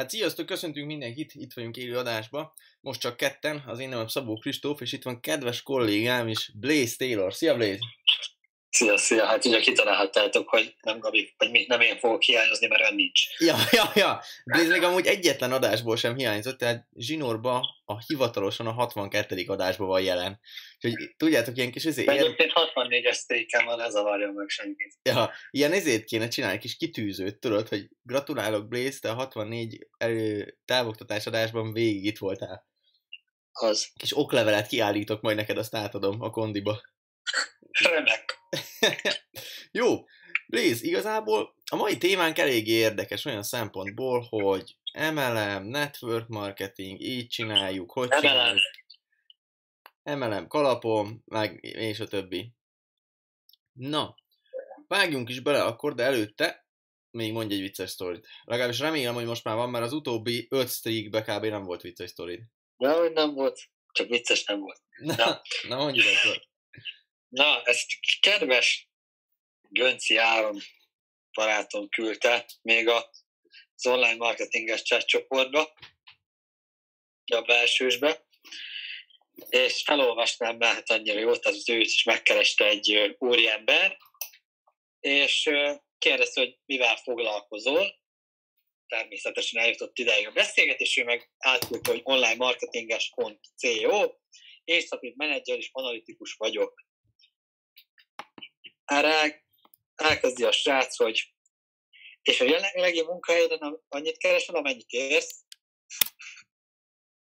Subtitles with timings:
[0.00, 2.54] Hát sziasztok, köszöntünk mindenkit, itt vagyunk élő adásba.
[2.80, 6.94] Most csak ketten, az én nevem Szabó Kristóf, és itt van kedves kollégám is, Blaze
[6.98, 7.34] Taylor.
[7.34, 7.78] Szia Blaze!
[8.80, 12.90] Szia, szia, hát ugye kitalálhattátok, hogy nem Gabi, vagy mi, nem én fogok hiányozni, mert
[12.90, 13.20] ön nincs.
[13.38, 14.22] Ja, ja, ja.
[14.44, 19.44] Blaze még amúgy egyetlen adásból sem hiányzott, tehát Zsinórba a hivatalosan a 62.
[19.46, 20.40] adásban van jelen.
[20.80, 24.94] Úgyhogy tudjátok, ilyen kis izé, ilyen, Egyébként 64-es sztéken van, ez zavarja meg senkit.
[25.02, 30.58] ja, ilyen ezért kéne csinálni, kis kitűzőt, tudod, hogy gratulálok Blaze, te a 64 elő,
[30.64, 32.66] távoktatás adásban végig itt voltál.
[33.52, 33.88] Az.
[33.96, 36.80] Kis oklevelet kiállítok, majd neked azt átadom a kondiba.
[37.70, 38.29] Remek.
[39.72, 40.04] Jó,
[40.46, 47.92] Blaze, igazából a mai témánk eléggé érdekes olyan szempontból, hogy MLM, network marketing, így csináljuk,
[47.92, 48.20] hogy MLM.
[48.20, 48.62] csináljuk.
[50.02, 52.52] MLM kalapom, meg és a többi.
[53.72, 54.14] Na,
[54.88, 56.68] vágjunk is bele akkor, de előtte
[57.10, 58.26] még mondj egy vicces sztorit.
[58.44, 61.44] Legalábbis remélem, hogy most már van, mert az utóbbi 5 streakbe kb.
[61.44, 62.40] nem volt vicces sztorid.
[62.76, 63.60] De hogy nem volt,
[63.92, 64.80] csak vicces nem volt.
[64.96, 65.40] Na, Na.
[65.68, 66.48] na mondjuk akkor.
[67.30, 67.86] Na, ezt
[68.20, 68.88] kedves
[69.68, 70.60] Gönci Áron
[71.32, 75.72] barátom küldte még az online marketinges chat csoportba,
[77.32, 78.26] a belsősbe,
[79.48, 83.98] és felolvasnám, mert hát annyira jó, tehát az őt is megkereste egy úriember,
[85.00, 85.50] és
[85.98, 87.98] kérdezte, hogy mivel foglalkozol,
[88.86, 94.12] természetesen eljutott ideig a beszélgetés, ő meg átküldte, hogy online marketinges.co,
[94.64, 96.88] és mint menedzser és analitikus vagyok.
[98.90, 99.42] Erre el-
[99.94, 101.34] elkezdi a srác, hogy
[102.22, 105.44] és a jelenlegi munkahelyeden annyit keresel, amennyit érsz,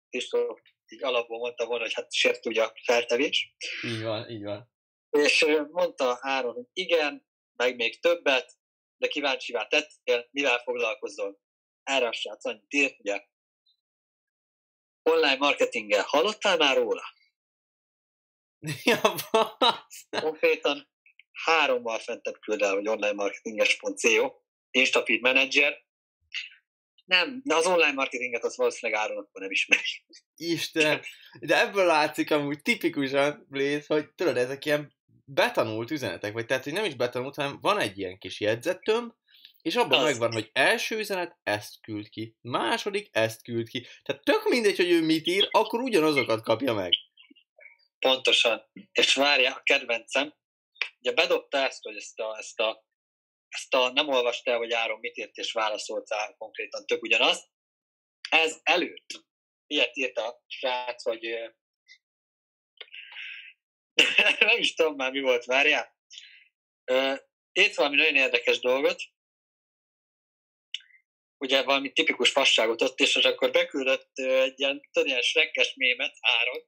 [0.10, 0.30] és
[0.88, 3.56] így alapból mondta volna, hogy hát sért ugye a feltevés.
[3.82, 4.72] Így van, így van.
[5.10, 8.54] És mondta Áron, hogy igen, meg még többet,
[8.98, 11.40] de kíváncsivá tettél, mivel foglalkozol.
[11.84, 13.26] Erre a srác annyit írt, ugye,
[15.04, 17.04] online marketinggel hallottál már róla?
[18.84, 19.02] Ja,
[19.32, 20.08] basz.
[20.10, 20.94] Konkrétan
[21.44, 24.32] hárommal fentebb küld el, hogy onlinemarketinges.co,
[24.72, 25.84] Instafeed Manager.
[27.06, 29.82] Nem, de az online marketinget az valószínűleg Áron akkor nem ismeri.
[30.36, 31.02] Isten,
[31.40, 34.94] de ebből látszik amúgy tipikusan, Blaze, hogy tudod, ezek ilyen
[35.26, 39.12] betanult üzenetek, vagy tehát, hogy nem is betanult, hanem van egy ilyen kis jegyzettömb,
[39.62, 40.06] és abban Az.
[40.06, 43.88] megvan, hogy első üzenet ezt küld ki, második ezt küld ki.
[44.04, 46.92] Tehát tök mindegy, hogy ő mit ír, akkor ugyanazokat kapja meg.
[48.00, 48.62] Pontosan.
[48.92, 50.34] És várja, a kedvencem,
[51.06, 52.86] ugye bedobta ezt, hogy ezt a, ezt a,
[53.48, 57.50] ezt a nem olvasta el, hogy Áron mit írt, és válaszolt rá konkrétan tök ugyanaz.
[58.30, 59.06] Ez előtt.
[59.68, 61.22] Ilyet írt a srác, hogy
[64.40, 65.96] nem is tudom már mi volt, várjál.
[67.52, 69.02] Írt valami nagyon érdekes dolgot,
[71.38, 76.68] ugye valami tipikus fasságot ott, és akkor beküldött egy ilyen, tudod, ilyen srekkes mémet Áron,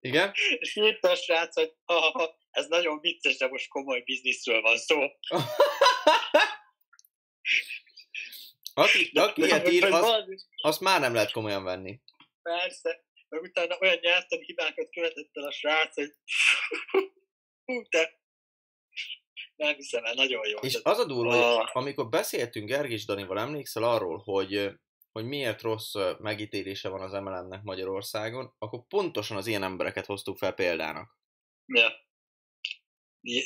[0.00, 0.32] Igen?
[0.58, 4.76] és írta a srác, hogy ha, ha, ez nagyon vicces, de most komoly bizniszről van
[4.76, 4.96] szó.
[8.74, 10.24] Aki, aki ilyet ír, az,
[10.56, 12.00] azt már nem lehet komolyan venni.
[12.42, 16.12] Persze, meg utána olyan nyelvtani hibákat követett el a srác, hogy
[17.64, 18.20] hú, te
[19.56, 20.58] nem hiszem el, nagyon jó.
[20.58, 21.76] És az a durva, hogy Ah.
[21.76, 24.70] amikor beszéltünk Gergis Danival, emlékszel arról, hogy,
[25.12, 30.52] hogy miért rossz megítélése van az MLM-nek Magyarországon, akkor pontosan az ilyen embereket hoztuk fel
[30.52, 31.16] példának.
[31.66, 32.06] ja.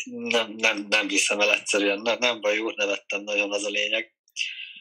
[0.05, 4.15] Nem, nem, nem hiszem el egyszerűen, nem, nem baj, úr, nevettem nagyon, az a lényeg.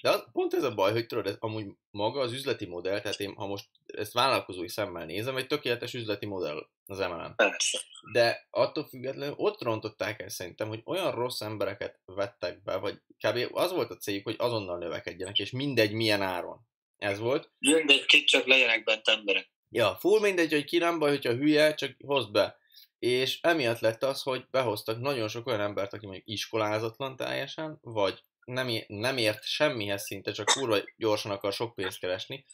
[0.02, 3.19] De az, pont ez a baj, hogy tudod, ez amúgy maga az üzleti modell, tehát
[3.19, 7.35] én ha most ezt vállalkozói szemmel nézem, egy tökéletes üzleti modell az MLM.
[7.35, 7.80] Persze.
[8.12, 13.56] De attól függetlenül ott rontották el szerintem, hogy olyan rossz embereket vettek be, vagy kb.
[13.56, 16.59] az volt a céljuk, hogy azonnal növekedjenek, és mindegy milyen áron.
[16.97, 17.51] Ez volt.
[17.59, 19.50] Mindegy, kit csak legyenek bent emberek.
[19.69, 22.59] Ja, full mindegy, hogy ki nem baj, hogyha hülye, csak hozd be.
[23.01, 28.23] És emiatt lett az, hogy behoztak nagyon sok olyan embert, aki mondjuk iskolázatlan teljesen, vagy
[28.45, 32.45] nem, nem ért semmihez szinte, csak kurva gyorsan akar sok pénzt keresni.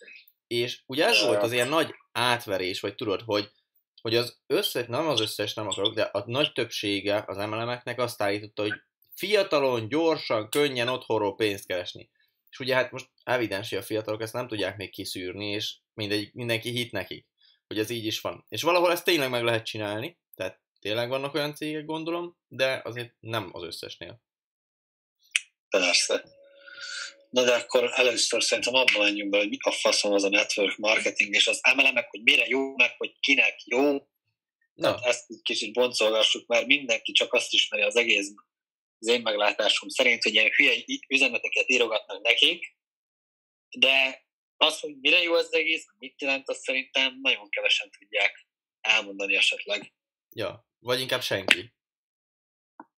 [0.48, 3.52] És ugye ez volt az ilyen nagy átverés, vagy tudod, hogy,
[4.02, 8.22] hogy az összes, nem az összes nem akarok, de a nagy többsége az MLM-eknek azt
[8.22, 8.74] állította, hogy
[9.14, 12.10] fiatalon, gyorsan, könnyen otthonról pénzt keresni.
[12.50, 16.30] És ugye hát most evidens, hogy a fiatalok ezt nem tudják még kiszűrni, és mindegy,
[16.34, 17.28] mindenki hit nekik,
[17.68, 18.46] hogy ez így is van.
[18.50, 23.14] És valahol ezt tényleg meg lehet csinálni, tehát tényleg vannak olyan cégek, gondolom, de azért
[23.20, 24.22] nem az összesnél.
[25.70, 26.24] Persze.
[27.30, 30.78] Na de akkor először szerintem abban menjünk be, hogy mi a faszom az a network
[30.78, 33.92] marketing, és az MLM-ek, hogy mire jó, meg hogy kinek jó.
[34.74, 38.32] Na, Tehát ezt egy kicsit boncolgassuk, mert mindenki csak azt ismeri az egész
[39.00, 42.76] az én meglátásom szerint, hogy ilyen hülye üzeneteket írogatnak nekik,
[43.70, 44.26] de
[44.60, 48.48] Az, hogy mire jó az egész, mit jelent, azt szerintem nagyon kevesen tudják
[48.82, 49.94] elmondani esetleg.
[50.38, 51.74] Ja, vagy inkább senki.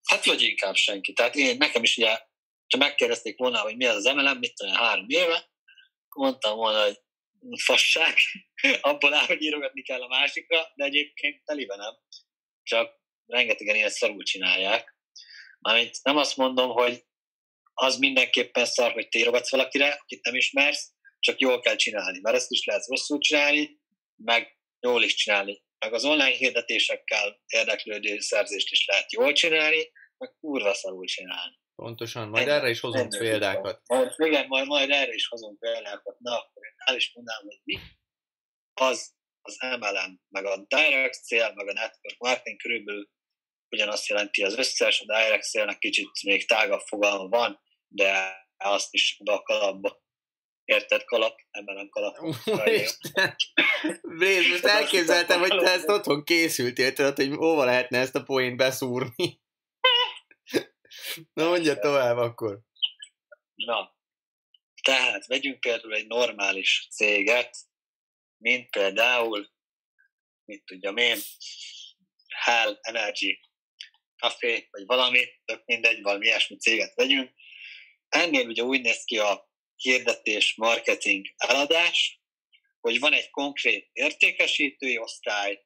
[0.03, 1.13] Hát vagy inkább senki.
[1.13, 2.09] Tehát én, nekem is ugye,
[2.67, 5.49] ha megkérdezték volna, hogy mi az az MLM, mit tudom, három éve,
[6.15, 6.99] mondtam volna, hogy
[7.63, 8.17] fasság,
[8.81, 11.93] abból áll, hogy írogatni kell a másikra, de egyébként telibe nem.
[12.63, 12.95] Csak
[13.25, 14.95] rengetegen ilyen szarul csinálják.
[15.59, 17.03] Mármint nem azt mondom, hogy
[17.73, 22.35] az mindenképpen szar, hogy te írogatsz valakire, akit nem ismersz, csak jól kell csinálni, mert
[22.35, 23.79] ezt is lehet rosszul csinálni,
[24.15, 25.67] meg jól is csinálni.
[25.79, 31.59] Meg az online hirdetésekkel érdeklődő szerzést is lehet jól csinálni, meg kurva szarul csinálni.
[31.75, 33.81] Pontosan, majd erre is hozunk példákat.
[33.87, 36.19] Majd, igen, majd, majd erre is hozunk példákat.
[36.19, 37.79] Na, akkor én el is mondanám, hogy mi
[38.73, 43.09] az az MLM, meg a direct sale, meg a network marketing körülbelül
[43.69, 49.19] ugyanazt jelenti az összes, a direct sale kicsit még tágabb fogalma van, de azt is
[49.23, 50.01] be a kalapba.
[50.69, 51.39] Érted kalap?
[51.65, 52.17] MLM kalap.
[54.01, 58.57] Bréz, most elképzeltem, hogy te ezt otthon készültél, tudod, hogy hova lehetne ezt a poént
[58.57, 59.41] beszúrni.
[61.33, 62.59] Na mondja tovább akkor.
[63.55, 63.95] Na,
[64.81, 67.57] tehát vegyünk például egy normális céget,
[68.37, 69.49] mint például,
[70.45, 71.17] mit tudjam én,
[72.27, 73.39] Hell Energy
[74.15, 77.31] Café, vagy valami, tök mindegy, valami ilyesmi céget vegyünk.
[78.09, 79.48] Ennél ugye úgy néz ki a
[79.81, 82.21] hirdetés, marketing, eladás,
[82.79, 85.65] hogy van egy konkrét értékesítői osztály,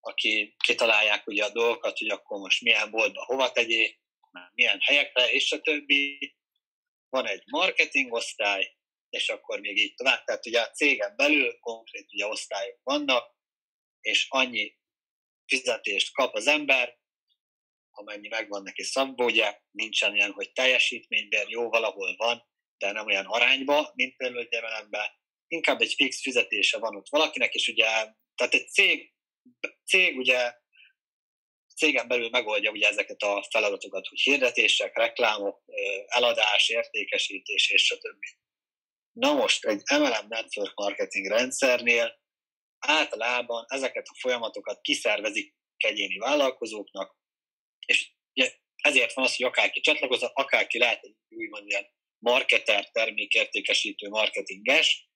[0.00, 4.00] aki kitalálják ugye a dolgokat, hogy akkor most milyen boltba hova tegyék,
[4.52, 6.34] milyen helyekre, és a többi.
[7.08, 8.76] Van egy marketing osztály,
[9.10, 10.24] és akkor még így tovább.
[10.24, 13.34] Tehát ugye a cégen belül konkrét ugye osztályok vannak,
[14.00, 14.76] és annyi
[15.46, 16.98] fizetést kap az ember,
[17.90, 22.46] amennyi megvan neki szabva, ugye nincsen olyan, hogy teljesítményben jó valahol van,
[22.78, 25.12] de nem olyan arányba, mint például egy
[25.46, 27.84] inkább egy fix fizetése van ott valakinek, és ugye,
[28.34, 29.12] tehát egy cég,
[29.84, 30.54] cég ugye
[31.76, 35.62] cégen belül megoldja ugye ezeket a feladatokat, hogy hirdetések, reklámok,
[36.06, 38.24] eladás, értékesítés és stb.
[39.12, 42.22] Na most egy MLM Network Marketing rendszernél
[42.78, 47.16] általában ezeket a folyamatokat kiszervezik egyéni vállalkozóknak,
[47.86, 48.12] és
[48.76, 51.86] ezért van az, hogy akárki csatlakozott, akárki lehet egy úgymond ilyen
[52.24, 55.08] marketer, termékértékesítő, marketinges,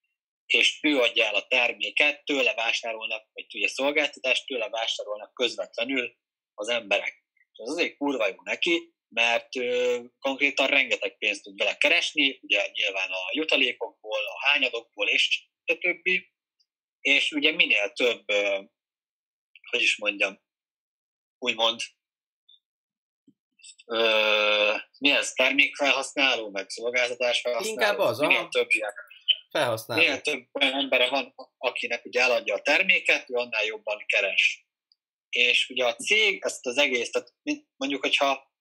[0.47, 6.17] és ő adja el a terméket, tőle vásárolnak, vagy tudja szolgáltatást, tőle vásárolnak közvetlenül
[6.55, 7.25] az emberek.
[7.53, 12.69] És az azért kurva jó neki, mert ö, konkrétan rengeteg pénzt tud vele keresni, ugye
[12.73, 16.33] nyilván a jutalékokból, a hányadokból és a többi,
[17.01, 18.63] és ugye minél több, ö,
[19.71, 20.41] hogy is mondjam,
[21.39, 21.81] úgymond
[23.91, 27.73] ö, mi ez, termékfelhasználó, meg szolgáltatás felhasználó.
[27.73, 28.49] Inkább az, minél a...
[28.49, 28.93] több ilyen
[29.51, 30.01] felhasználó.
[30.01, 34.67] Minél több olyan embere van, akinek ugye eladja a terméket, ő annál jobban keres.
[35.29, 37.35] És ugye a cég ezt az egész, tehát
[37.77, 38.53] mondjuk, hogyha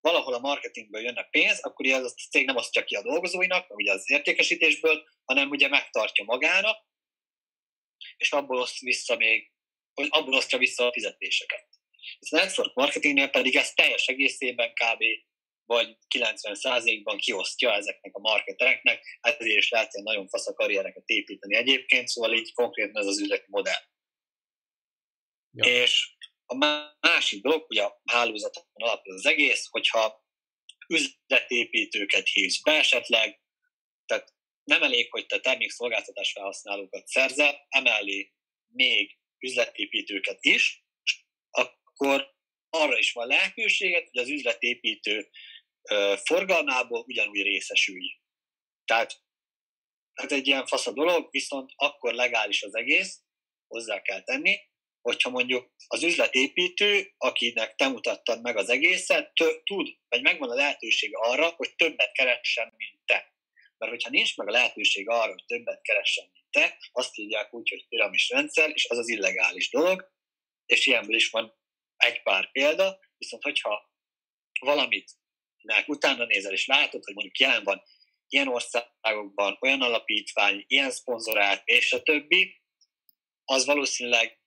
[0.00, 3.92] valahol a marketingből jönne pénz, akkor az a cég nem osztja ki a dolgozóinak, ugye
[3.92, 6.88] az értékesítésből, hanem ugye megtartja magának,
[8.16, 9.52] és abból oszt vissza még,
[10.08, 11.68] abból osztja vissza a fizetéseket.
[12.18, 15.02] A network marketingnél pedig ez teljes egészében kb.
[15.64, 21.06] vagy 90%-ban kiosztja ezeknek a marketereknek, hát ezért is lehet ilyen nagyon fasz a karriereket
[21.06, 23.82] építeni egyébként, szóval így konkrétan ez az üzleti modell.
[25.52, 25.64] Ja.
[25.82, 26.14] És
[26.46, 26.54] a
[27.00, 30.24] másik dolog, hogy a hálózaton alapul az egész, hogyha
[30.88, 33.40] üzletépítőket hívsz be esetleg,
[34.06, 34.34] tehát
[34.64, 38.32] nem elég, hogy te termékszolgáltatás felhasználókat szerzel, emellé
[38.66, 40.84] még üzletépítőket is,
[42.00, 42.34] akkor
[42.70, 45.30] arra is van lehetőséget, hogy az üzletépítő
[46.24, 48.18] forgalmából ugyanúgy részesülj.
[48.84, 49.22] Tehát
[50.12, 53.20] ez egy ilyen fasz a dolog, viszont akkor legális az egész,
[53.66, 54.58] hozzá kell tenni,
[55.00, 60.54] hogyha mondjuk az üzletépítő, akinek te mutattad meg az egészet, tö- tud, vagy megvan a
[60.54, 63.34] lehetőség arra, hogy többet keressen, mint te.
[63.78, 67.68] Mert hogyha nincs meg a lehetőség arra, hogy többet keressen, mint te, azt hívják úgy,
[67.68, 70.12] hogy piramis rendszer, és az az illegális dolog,
[70.66, 71.59] és ilyenből is van
[72.00, 73.90] egy pár példa, viszont hogyha
[74.60, 75.10] valamit
[75.86, 77.82] utána nézel, és látod, hogy mondjuk jelen van
[78.28, 82.60] ilyen országokban, olyan alapítvány, ilyen szponzorát, és a többi,
[83.44, 84.38] az valószínűleg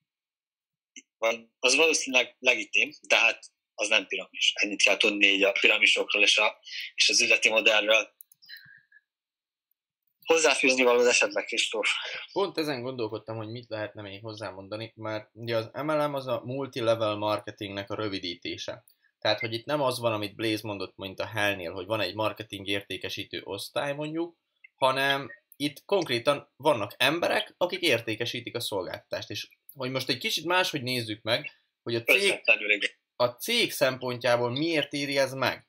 [1.60, 4.54] az valószínűleg legitim, tehát az nem piramis.
[4.56, 6.60] Ennyit kell tudni így a piramisokról és, a,
[6.96, 8.14] és az üzleti modellről.
[10.26, 11.90] Hozzáfűzni való esetleg, Kristóf?
[12.32, 17.16] Pont ezen gondolkodtam, hogy mit lehetne még hozzámondani, mert ugye az MLM az a multi-level
[17.16, 18.84] marketingnek a rövidítése.
[19.20, 22.16] Tehát, hogy itt nem az van, amit Blaze mondott, mint a Hellnél, hogy van egy
[22.16, 24.36] marketing értékesítő osztály mondjuk,
[24.76, 30.84] hanem itt konkrétan vannak emberek, akik értékesítik a szolgáltatást, és hogy most egy kicsit máshogy
[30.84, 31.52] nézzük meg,
[31.84, 32.42] hogy a cég,
[33.16, 35.68] a cég szempontjából miért éri ez meg.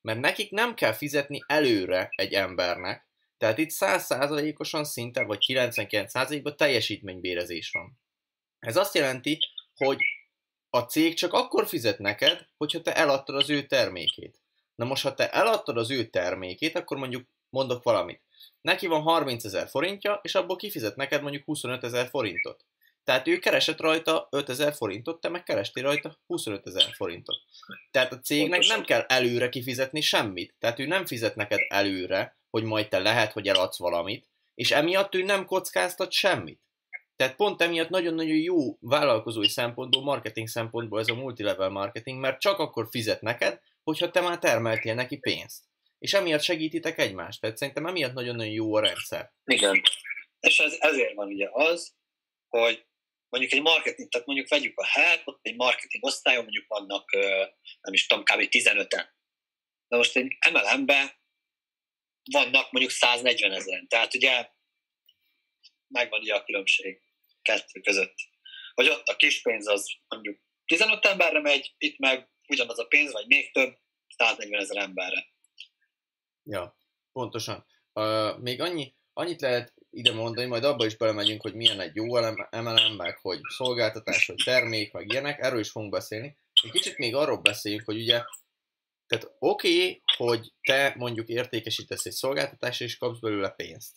[0.00, 3.08] Mert nekik nem kell fizetni előre egy embernek,
[3.42, 7.98] tehát itt 100%-osan szinte, vagy 99%-ban teljesítménybérezés van.
[8.58, 9.38] Ez azt jelenti,
[9.74, 9.98] hogy
[10.70, 14.40] a cég csak akkor fizet neked, hogyha te eladtad az ő termékét.
[14.74, 18.22] Na most, ha te eladtad az ő termékét, akkor mondjuk mondok valamit.
[18.60, 22.64] Neki van 30 ezer forintja, és abból kifizet neked mondjuk 25 ezer forintot.
[23.04, 27.36] Tehát ő keresett rajta 5 ezer forintot, te meg kerestél rajta 25 ezer forintot.
[27.90, 30.54] Tehát a cégnek nem kell előre kifizetni semmit.
[30.58, 35.14] Tehát ő nem fizet neked előre, hogy majd te lehet, hogy eladsz valamit, és emiatt
[35.14, 36.60] ő nem kockáztat semmit.
[37.16, 42.58] Tehát pont emiatt nagyon-nagyon jó vállalkozói szempontból, marketing szempontból ez a multilevel marketing, mert csak
[42.58, 45.64] akkor fizet neked, hogyha te már termeltél neki pénzt.
[45.98, 47.40] És emiatt segítitek egymást.
[47.40, 49.32] Tehát szerintem emiatt nagyon-nagyon jó a rendszer.
[49.44, 49.82] Igen.
[50.40, 51.94] És ez, ezért van ugye az,
[52.48, 52.86] hogy
[53.28, 57.10] mondjuk egy marketing, tehát mondjuk vegyük a hát, ott egy marketing osztályon mondjuk vannak,
[57.80, 58.48] nem is tudom, kb.
[58.50, 59.04] 15-en.
[59.88, 61.21] De most egy MLM-be
[62.30, 63.88] vannak mondjuk 140 ezeren.
[63.88, 64.48] Tehát ugye
[65.88, 67.00] megvan ugye a különbség
[67.42, 68.14] kettő között.
[68.74, 73.12] Hogy ott a kis pénz az mondjuk 15 emberre megy, itt meg ugyanaz a pénz,
[73.12, 73.76] vagy még több,
[74.16, 75.26] 140 ezer emberre.
[76.44, 76.76] Ja,
[77.12, 77.66] pontosan.
[77.92, 82.04] Uh, még annyi, annyit lehet ide mondani, majd abba is belemegyünk, hogy milyen egy jó
[82.50, 86.36] MLM, meg hogy szolgáltatás, hogy termék, meg ilyenek, erről is fogunk beszélni.
[86.62, 88.22] Egy kicsit még arról beszéljünk, hogy ugye,
[89.12, 93.96] tehát oké, okay, hogy te mondjuk értékesítesz egy szolgáltatást, és kapsz belőle pénzt.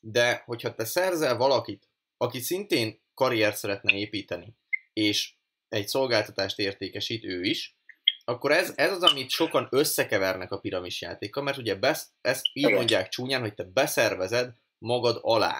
[0.00, 4.56] De hogyha te szerzel valakit, aki szintén karriert szeretne építeni,
[4.92, 5.34] és
[5.68, 7.76] egy szolgáltatást értékesít ő is,
[8.24, 12.70] akkor ez, ez az, amit sokan összekevernek a piramis játéka, mert ugye besz, ezt így
[12.70, 15.58] mondják csúnyán, hogy te beszervezed magad alá,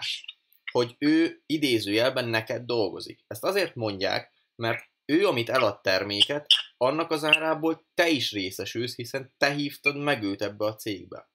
[0.73, 3.25] hogy ő idézőjelben neked dolgozik.
[3.27, 9.35] Ezt azért mondják, mert ő, amit elad terméket, annak az árából te is részesülsz, hiszen
[9.39, 11.31] te hívtad meg őt ebbe a cégbe.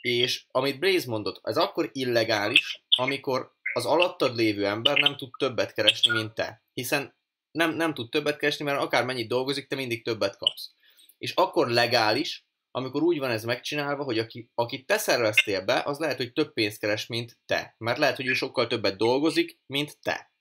[0.00, 5.72] És amit Blaze mondott, ez akkor illegális, amikor az alattad lévő ember nem tud többet
[5.72, 6.62] keresni, mint te.
[6.72, 7.14] Hiszen
[7.50, 10.70] nem, nem tud többet keresni, mert akár mennyit dolgozik, te mindig többet kapsz.
[11.18, 15.98] És akkor legális, amikor úgy van ez megcsinálva, hogy aki, akit te szerveztél be, az
[15.98, 17.74] lehet, hogy több pénzt keres, mint te.
[17.78, 20.32] Mert lehet, hogy ő sokkal többet dolgozik, mint te.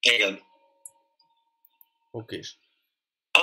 [0.00, 0.40] Igen.
[2.10, 2.40] Oké.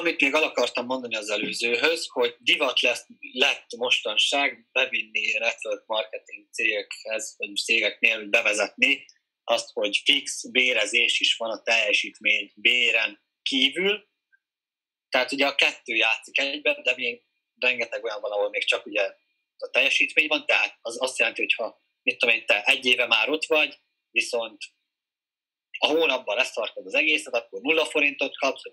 [0.04, 6.48] Amit még el akartam mondani az előzőhöz, hogy divat lesz, lett mostanság bevinni network marketing
[6.52, 9.06] cégekhez, vagy cégeknél, bevezetni
[9.44, 14.08] azt, hogy fix bérezés is van a teljesítmény béren kívül.
[15.10, 17.24] Tehát ugye a kettő játszik egyben, de még
[17.60, 19.16] rengeteg olyan van, ahol még csak ugye
[19.58, 23.08] a teljesítmény van, tehát az azt jelenti, hogy ha mit tudom én, te egy éve
[23.08, 23.80] már ott vagy,
[24.12, 24.58] viszont
[25.78, 28.64] a hónapban leszartad az egészet, akkor nulla forintot kapsz,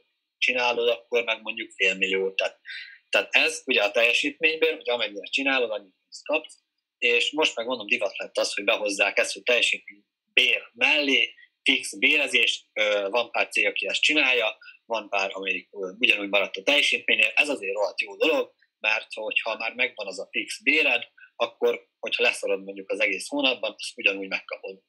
[0.40, 2.34] csinálod, akkor meg mondjuk fél millió.
[2.34, 2.60] Tehát,
[3.08, 5.94] tehát ez ugye a teljesítményből, hogy amennyire csinálod, annyit
[6.24, 6.58] kapsz,
[6.98, 11.98] és most meg mondom, divat lett az, hogy behozzák ezt, hogy teljesítmény bér mellé, fix
[11.98, 12.66] bérezés,
[13.10, 15.68] van pár cég, aki ezt csinálja, van pár, amelyik
[15.98, 20.28] ugyanúgy maradt a teljesítménynél, ez azért rohadt jó dolog, mert hogyha már megvan az a
[20.30, 21.02] fix béred,
[21.36, 24.80] akkor, hogyha leszarod mondjuk az egész hónapban, azt ugyanúgy megkapod.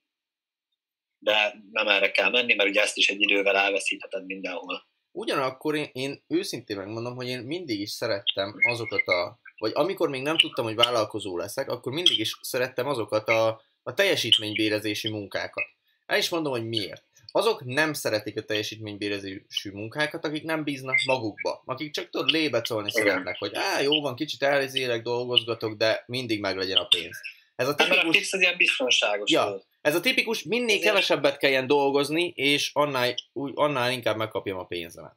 [1.18, 4.90] De nem erre kell menni, mert ugye ezt is egy idővel elveszítheted mindenhol.
[5.12, 10.22] Ugyanakkor én, én őszintén megmondom, hogy én mindig is szerettem azokat a, vagy amikor még
[10.22, 15.66] nem tudtam, hogy vállalkozó leszek, akkor mindig is szerettem azokat a, a teljesítménybérezési munkákat.
[16.06, 21.62] El is mondom, hogy miért azok nem szeretik a teljesítménybérezésű munkákat, akik nem bíznak magukba,
[21.66, 26.58] akik csak tudod lébecolni szeretnek, hogy á, jó van, kicsit elzélek, dolgozgatok, de mindig meg
[26.58, 27.18] legyen a pénz.
[27.56, 28.32] Ez a tipikus...
[28.32, 29.32] Az ilyen biztonságos.
[29.32, 30.84] Ja, ez a tipikus, minél Ezért...
[30.84, 35.16] kevesebbet kelljen dolgozni, és annál, úgy, annál inkább megkapjam a pénzemet.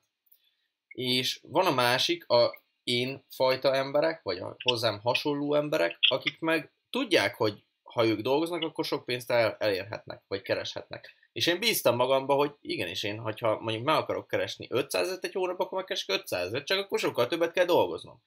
[0.89, 6.73] És van a másik, a én fajta emberek, vagy a hozzám hasonló emberek, akik meg
[6.91, 11.15] tudják, hogy ha ők dolgoznak, akkor sok pénzt el, elérhetnek, vagy kereshetnek.
[11.33, 15.61] És én bíztam magamba, hogy igenis én, ha mondjuk meg akarok keresni 500 egy hónap,
[15.61, 18.23] akkor megkeresek 500 csak akkor sokkal többet kell dolgoznom.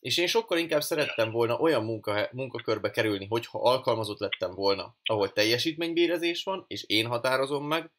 [0.00, 5.32] És én sokkal inkább szerettem volna olyan munka, munkakörbe kerülni, hogyha alkalmazott lettem volna, ahol
[5.32, 7.90] teljesítménybérezés van, és én határozom meg,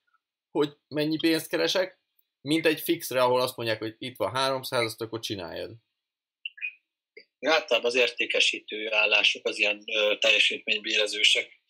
[0.51, 1.99] hogy mennyi pénzt keresek,
[2.41, 5.75] mint egy fixre, ahol azt mondják, hogy itt van 300, azt akkor csináljad.
[7.39, 11.61] Általában az értékesítő állások az ilyen ö, teljesítménybérezősek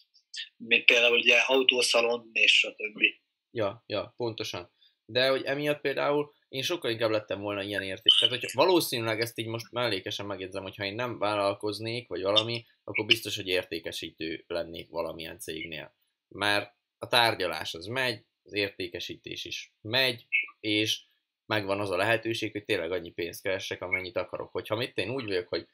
[0.57, 3.21] mint például ugye autószalon és a többi.
[3.51, 4.71] Ja, ja, pontosan.
[5.11, 8.13] De hogy emiatt például én sokkal inkább lettem volna ilyen érték.
[8.19, 12.65] Tehát, hogy valószínűleg ezt így most mellékesen megjegyzem, hogy ha én nem vállalkoznék, vagy valami,
[12.83, 15.95] akkor biztos, hogy értékesítő lennék valamilyen cégnél.
[16.27, 20.27] Mert a tárgyalás az megy, az értékesítés is megy,
[20.59, 21.01] és
[21.45, 24.51] megvan az a lehetőség, hogy tényleg annyi pénzt keressek, amennyit akarok.
[24.51, 25.67] Hogyha mit én úgy vagyok, hogy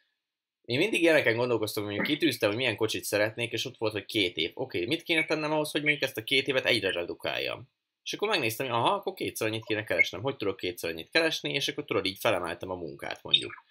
[0.62, 4.38] én mindig ilyeneken gondolkoztam, hogy kitűztem, hogy milyen kocsit szeretnék, és ott volt, hogy két
[4.38, 4.52] év.
[4.54, 7.70] Oké, okay, mit kéne tennem ahhoz, hogy mondjuk ezt a két évet egyre redukáljam?
[8.08, 10.22] És akkor megnéztem, hogy aha, akkor kétszer annyit kéne keresnem.
[10.22, 13.64] Hogy tudok kétszer annyit keresni, és akkor tudod, így felemeltem a munkát mondjuk.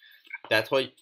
[0.48, 0.94] Tehát, hogy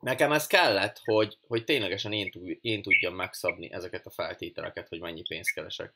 [0.00, 5.22] nekem ez kellett, hogy, hogy ténylegesen én, én tudjam megszabni ezeket a feltételeket, hogy mennyi
[5.22, 5.94] pénzt keresek.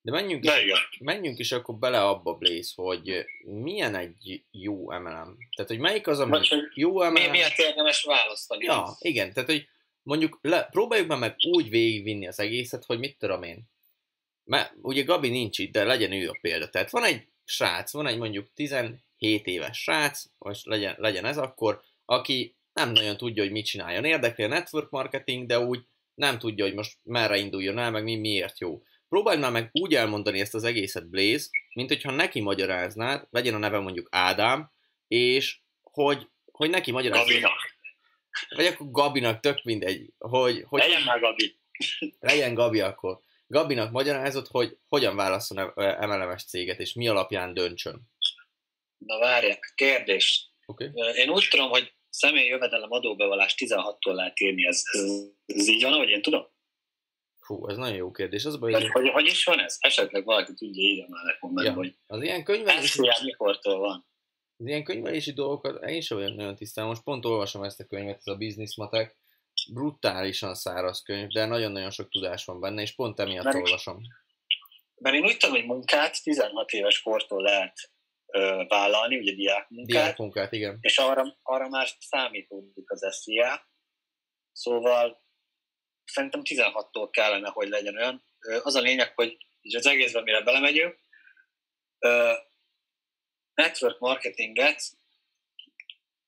[0.00, 0.52] De menjünk is,
[1.00, 5.36] menjünk is akkor bele abba, Blaze, hogy milyen egy jó MLM.
[5.56, 7.12] Tehát, hogy melyik az, ami jó MLM.
[7.12, 8.64] Mi, miért érdemes választani?
[8.64, 9.68] Ja, igen, tehát, hogy
[10.02, 13.76] mondjuk le, próbáljuk meg, meg úgy végigvinni az egészet, hogy mit tudom én.
[14.48, 16.68] Mert ugye Gabi nincs itt, de legyen ő a példa.
[16.68, 19.00] Tehát van egy srác, van egy mondjuk 17
[19.46, 24.04] éves srác, vagy legyen, legyen ez akkor, aki nem nagyon tudja, hogy mit csináljon.
[24.04, 25.80] Érdekli a network marketing, de úgy
[26.14, 28.82] nem tudja, hogy most merre induljon el, meg mi miért jó.
[29.08, 33.58] Próbálj már meg úgy elmondani ezt az egészet, Blaze, mint hogyha neki magyaráznád, legyen a
[33.58, 34.70] neve mondjuk Ádám,
[35.08, 37.28] és hogy, hogy neki magyaráznád.
[37.28, 37.76] Gabinak.
[38.48, 40.12] Vagy akkor Gabinak, tök mindegy.
[40.18, 41.58] Hogy, hogy legyen már Gabi.
[42.20, 43.20] Legyen Gabi akkor.
[43.50, 48.00] Gabinak magyarázott, hogy hogyan válaszol MLM-es céget, és mi alapján döntsön.
[48.98, 50.52] Na várják, kérdés.
[50.66, 50.90] Okay.
[51.14, 55.02] Én úgy tudom, hogy személyi jövedelem adóbevallás 16-tól lehet írni, ez, ez,
[55.46, 56.46] ez így van, ahogy én tudom?
[57.40, 58.44] Fú, ez nagyon jó kérdés.
[58.44, 59.76] Az baj, hogy, hogy, hogy is van ez?
[59.78, 61.72] Esetleg valaki tudja írja már nekem ja.
[61.72, 63.08] hogy az ilyen könyvelési...
[63.08, 64.06] Ez mikortól van?
[64.56, 66.86] Az ilyen könyvelési dolgokat én sem olyan nagyon tisztán.
[66.86, 69.17] Most pont olvasom ezt a könyvet, ez a Business Matek.
[69.72, 74.00] Brutálisan száraz könyv, de nagyon-nagyon sok tudás van benne, és pont emiatt mert, olvasom.
[74.94, 77.92] Mert én úgy tudom, hogy munkát 16 éves kortól lehet
[78.26, 80.02] ö, vállalni, ugye diák munkát.
[80.02, 80.78] Diák munkát, igen.
[80.80, 83.68] És arra, arra már számítódik az SZIA.
[84.52, 85.22] Szóval
[86.04, 88.24] szerintem 16-tól kellene, hogy legyen olyan.
[88.62, 89.36] Az a lényeg, hogy
[89.76, 90.98] az egészben, mire belemegyünk,
[93.54, 94.82] network marketinget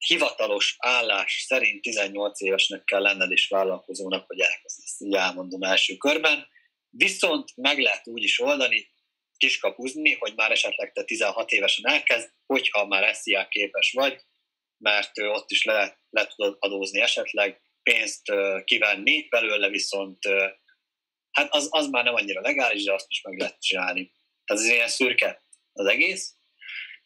[0.06, 4.82] hivatalos állás szerint 18 évesnek kell lenned és vállalkozónak, hogy elkezdj.
[4.84, 6.46] Ezt így elmondom első körben.
[6.90, 8.88] Viszont meg lehet úgy is oldani,
[9.36, 14.20] kiskapuzni, hogy már esetleg te 16 évesen elkezd, hogyha már SZIA képes vagy,
[14.76, 18.22] mert ott is le, le tudod adózni esetleg, pénzt
[18.64, 20.18] kivenni, belőle viszont
[21.30, 24.12] hát az, az már nem annyira legális, de azt is meg lehet csinálni.
[24.44, 26.34] Tehát ez ilyen szürke az egész.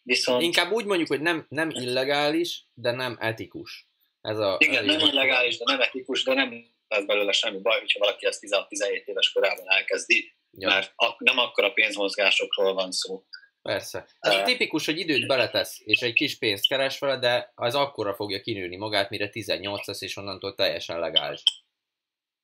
[0.05, 0.43] Viszont...
[0.43, 3.89] Inkább úgy mondjuk, hogy nem, nem illegális, de nem etikus.
[4.21, 7.99] Ez a, Igen, nem illegális, de nem etikus, de nem lesz belőle semmi baj, hogyha
[7.99, 10.69] valaki ezt 16-17 éves korában elkezdi, ja.
[10.69, 13.25] mert ak- nem akkor a pénzmozgásokról van szó.
[13.63, 14.07] Persze.
[14.19, 18.15] Ez uh, tipikus, hogy időt beletesz, és egy kis pénzt keres vele, de az akkora
[18.15, 21.43] fogja kinőni magát, mire 18 lesz, és onnantól teljesen legális.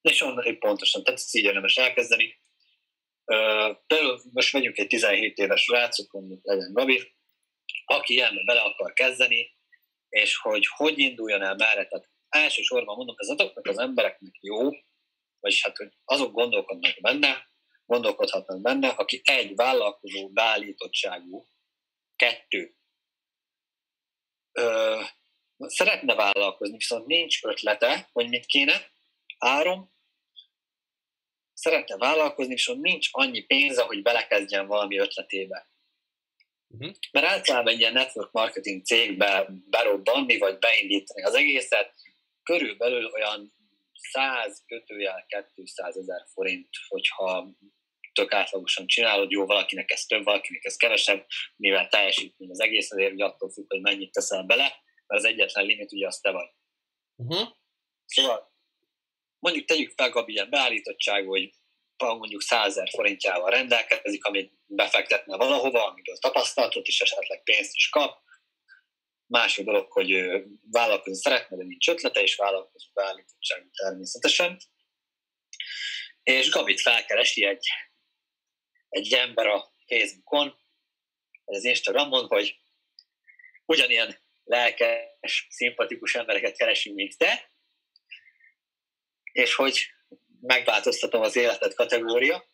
[0.00, 2.40] És onnan pontosan, tehát ezt így érdemes elkezdeni.
[3.86, 7.12] Például most vegyünk egy 17 éves rácot, mondjuk legyen Gabi,
[7.84, 9.56] aki ilyenbe bele akar kezdeni,
[10.08, 11.86] és hogy hogy induljon el merre.
[11.86, 14.70] Tehát elsősorban mondom, ez azoknak az embereknek jó,
[15.40, 17.48] vagyis hát, hogy azok gondolkodnak benne,
[17.84, 21.46] gondolkodhatnak benne, aki egy vállalkozó beállítottságú,
[22.16, 22.76] kettő,
[24.52, 25.00] ö,
[25.56, 28.90] szeretne vállalkozni, viszont nincs ötlete, hogy mit kéne,
[29.38, 29.92] árom,
[31.52, 35.69] szeretne vállalkozni, viszont nincs annyi pénze, hogy belekezdjen valami ötletébe.
[36.72, 36.94] Uh-huh.
[37.10, 41.94] Mert általában egy ilyen network marketing cégbe berobbanni, vagy beindítani az egészet,
[42.42, 43.52] körülbelül olyan
[44.12, 47.50] 100 kötőjel 200 ezer forint, hogyha
[48.12, 53.12] tök átlagosan csinálod, jó, valakinek ez több, valakinek ez kevesebb, mivel teljesítmény az egész, azért
[53.12, 54.62] ugye attól függ, hogy mennyit teszel bele,
[55.06, 56.48] mert az egyetlen limit ugye az te vagy.
[57.16, 57.48] Uh-huh.
[58.04, 58.52] Szóval
[59.38, 61.50] mondjuk tegyük fel Gabi ilyen beállítottság, hogy
[62.00, 68.18] mondjuk 100 ezer forintjával rendelkezik, amit befektetne valahova, amiből tapasztalatot és esetleg pénzt is kap.
[69.26, 70.10] Másik dolog, hogy
[70.70, 74.58] vállalkozni szeretne, de nincs ötlete, és vállalkozó beállítottság természetesen.
[76.22, 77.66] És Gabit felkeresi egy
[78.90, 80.58] egy ember a Facebookon,
[81.44, 82.60] vagy az Instagramon, hogy
[83.64, 87.50] ugyanilyen lelkes, szimpatikus embereket keresünk, mint te,
[89.32, 89.86] és hogy
[90.40, 92.44] megváltoztatom az életet kategória.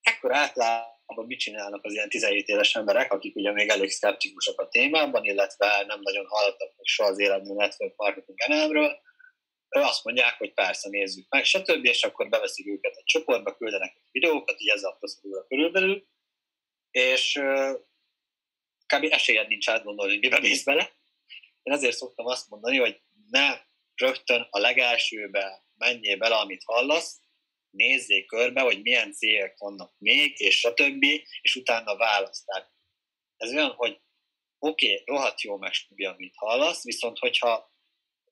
[0.00, 4.68] Ekkor általában mit csinálnak az ilyen 17 éves emberek, akik ugye még elég szkeptikusak a
[4.68, 9.00] témában, illetve nem nagyon hallottak még soha az életben network marketing elemről,
[9.68, 11.84] azt mondják, hogy persze nézzük meg, stb.
[11.84, 16.08] És akkor beveszik őket egy csoportba, küldenek videókat, így ezzel a körülbelül,
[16.90, 17.40] és
[18.86, 19.04] kb.
[19.10, 20.92] esélyed nincs átgondolni, hogy mibe mész bele.
[21.62, 23.60] Én ezért szoktam azt mondani, hogy ne
[23.94, 27.20] rögtön a legelsőbe menjél bele, amit hallasz,
[27.70, 31.04] nézzék körbe, hogy milyen cégek vannak még, és stb.,
[31.40, 32.46] és utána választ.
[32.46, 32.72] Tehát
[33.36, 34.00] ez olyan, hogy
[34.58, 37.72] oké, okay, rohadt jó meg amit hallasz, viszont hogyha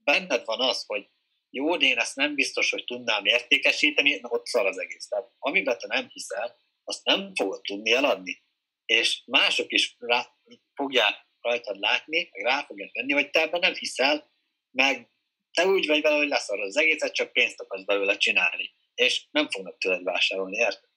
[0.05, 1.09] benned van az, hogy
[1.51, 5.09] jó, de én ezt nem biztos, hogy tudnám értékesíteni, na ott szar az egész.
[5.09, 8.43] Tehát amiben te nem hiszel, azt nem fogod tudni eladni.
[8.85, 10.37] És mások is rá,
[10.75, 14.33] fogják rajtad látni, meg rá fogják venni, hogy te ebben nem hiszel,
[14.71, 15.11] meg
[15.59, 18.75] te úgy vagy vele, hogy leszar az egészet, csak pénzt akarsz belőle csinálni.
[18.95, 20.89] És nem fognak tőled vásárolni, érted?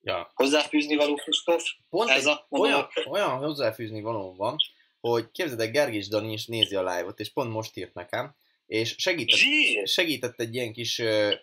[0.00, 0.30] Ja.
[0.34, 1.64] Hozzáfűzni való Kristóf?
[1.88, 4.56] Pont ez a olyan, olyan hozzáfűzni való van,
[5.00, 8.94] hogy képzeld el, Gergis Dani is nézi a live-ot, és pont most írt nekem, és
[8.98, 11.02] segített, segített egy ilyen kis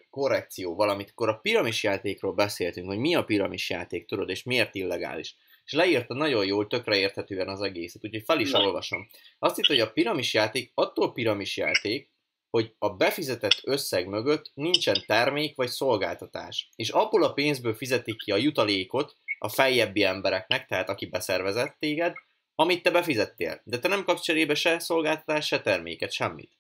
[0.10, 4.76] korrekció valamit, akkor a piramis játékról beszéltünk, hogy mi a piramis játék, tudod, és miért
[4.76, 5.36] illegális.
[5.68, 9.10] És leírta nagyon jól, tökre érthetően az egészet, úgyhogy fel is olvasom.
[9.40, 12.10] Azt itt, hogy a piramis játék attól piramis játék,
[12.50, 18.32] hogy a befizetett összeg mögött nincsen termék vagy szolgáltatás, és abból a pénzből fizetik ki
[18.32, 22.14] a jutalékot a feljebbi embereknek, tehát aki beszervezett téged,
[22.56, 23.62] amit te befizettél.
[23.64, 26.52] De te nem kapsz cserébe se szolgáltatást, se terméket, semmit.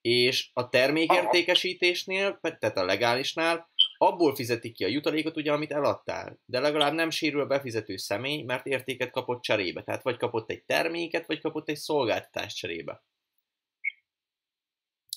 [0.00, 3.68] És a termékértékesítésnél, tehát a legálisnál,
[4.06, 6.38] abból fizetik ki a jutalékot, ugye, amit eladtál.
[6.46, 9.82] De legalább nem sérül a befizető személy, mert értéket kapott cserébe.
[9.82, 13.02] Tehát vagy kapott egy terméket, vagy kapott egy szolgáltatást cserébe.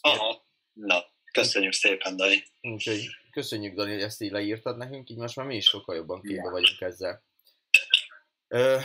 [0.02, 2.43] Aha, na, köszönjük szépen, Dani.
[2.62, 6.21] Úgyhogy köszönjük, Dani, hogy ezt így leírtad nekünk, így most már mi is sokkal jobban
[6.21, 7.23] képbe vagyunk ezzel.
[8.47, 8.78] Ö,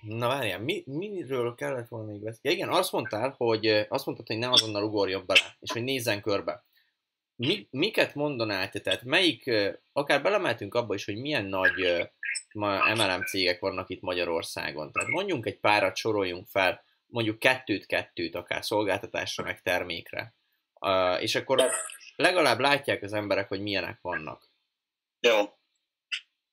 [0.00, 2.40] na várjál, mi, miről kellett volna még beszélni?
[2.42, 6.20] Ja igen, azt mondtál, hogy azt mondtad, hogy ne azonnal ugorjon bele, és hogy nézzen
[6.20, 6.64] körbe.
[7.36, 8.80] Mi, miket mondanál te?
[8.80, 9.50] Tehát melyik,
[9.92, 12.08] akár belemeltünk abba is, hogy milyen nagy
[12.52, 14.92] ma MLM cégek vannak itt Magyarországon.
[14.92, 20.34] Tehát mondjunk egy párat, soroljunk fel, mondjuk kettőt-kettőt, akár szolgáltatásra, meg termékre.
[20.80, 21.70] Uh, és akkor
[22.16, 24.50] legalább látják az emberek, hogy milyenek vannak.
[25.20, 25.44] Jó.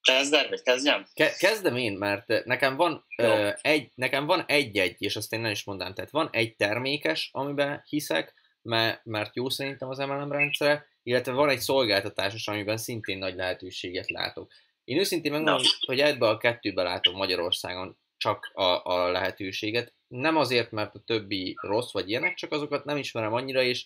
[0.02, 1.08] Kezdem, vagy kezdjem?
[1.14, 5.52] Ke- kezdem én, mert nekem van, uh, egy, nekem van egy-egy, és azt én nem
[5.52, 8.34] is mondám, tehát van egy termékes, amiben hiszek,
[8.70, 14.10] mert, mert jó szerintem az MLM rendszere, illetve van egy szolgáltatásos, amiben szintén nagy lehetőséget
[14.10, 14.52] látok.
[14.84, 15.70] Én őszintén megmondom, no.
[15.86, 19.94] hogy ebbe a kettőbe látom Magyarországon csak a, a lehetőséget.
[20.08, 23.86] Nem azért, mert a többi rossz vagy ilyenek, csak azokat nem ismerem annyira, és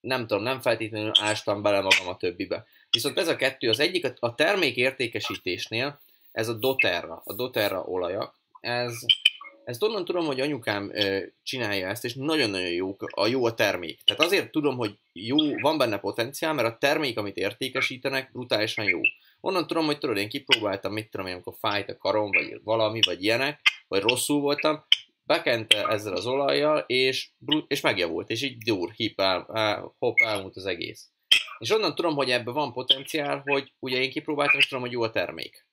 [0.00, 2.66] nem tudom, nem feltétlenül ástam bele magam a többibe.
[2.90, 6.00] Viszont ez a kettő, az egyik a termék értékesítésnél,
[6.32, 8.94] ez a doterra, a doterra olajak, ez,
[9.68, 14.00] ezt onnan tudom, hogy anyukám ö, csinálja ezt, és nagyon-nagyon jó a, jó a termék.
[14.04, 19.00] Tehát azért tudom, hogy jó, van benne potenciál, mert a termék, amit értékesítenek, brutálisan jó.
[19.40, 23.00] Onnan tudom, hogy tudod, én kipróbáltam, mit tudom én, amikor fájt a karom, vagy valami,
[23.06, 24.84] vagy ilyenek, vagy rosszul voltam,
[25.22, 27.30] bekente ezzel az olajjal, és,
[27.66, 31.08] és megjavult, és így dur, hip, el, el, hopp, elmúlt az egész.
[31.58, 35.02] És onnan tudom, hogy ebben van potenciál, hogy ugye én kipróbáltam, és tudom, hogy jó
[35.02, 35.66] a termék.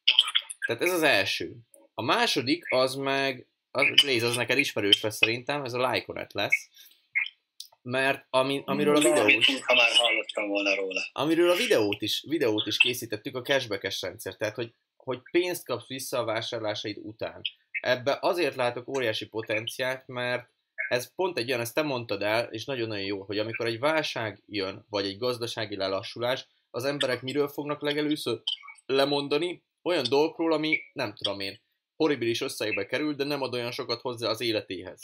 [0.67, 1.55] Tehát ez az első.
[1.93, 6.69] A második, az meg, az, Blaze, az neked ismerős lesz szerintem, ez a Lyconet lesz.
[7.81, 9.45] Mert ami, amiről a videót...
[9.45, 11.01] Ha már hallottam volna róla.
[11.11, 14.35] Amiről a videót is, videót is készítettük, a cashback rendszer.
[14.35, 17.41] Tehát, hogy, hogy pénzt kapsz vissza a vásárlásaid után
[17.85, 20.49] ebbe azért látok óriási potenciált, mert
[20.89, 24.43] ez pont egy olyan, ezt te mondtad el, és nagyon-nagyon jó, hogy amikor egy válság
[24.47, 28.41] jön, vagy egy gazdasági lelassulás, az emberek miről fognak legelőször
[28.85, 29.63] lemondani?
[29.81, 31.61] Olyan dolgokról, ami nem tudom én,
[31.95, 34.99] horribilis összegbe kerül, de nem ad olyan sokat hozzá az életéhez.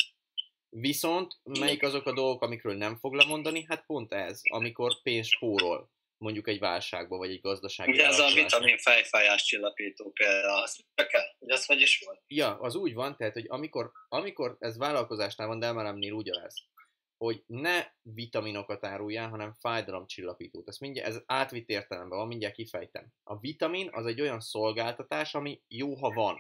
[0.69, 3.65] Viszont melyik azok a dolgok, amikről nem fog lemondani?
[3.67, 8.33] Hát pont ez, amikor pénz spórol mondjuk egy válságba, vagy egy gazdasági Ugye ez a
[8.33, 12.21] vitamin fejfájás csillapító például, azt kell, hogy az hogy is volt?
[12.27, 16.55] Ja, az úgy van, tehát, hogy amikor, amikor ez vállalkozásnál van, de emelemnél ugyanez,
[17.17, 20.67] hogy ne vitaminokat áruljál, hanem fájdalomcsillapítót.
[20.67, 23.07] Ez, mindjárt, ez átvitt értelemben van, mindjárt kifejtem.
[23.23, 26.37] A vitamin az egy olyan szolgáltatás, ami jó, ha van.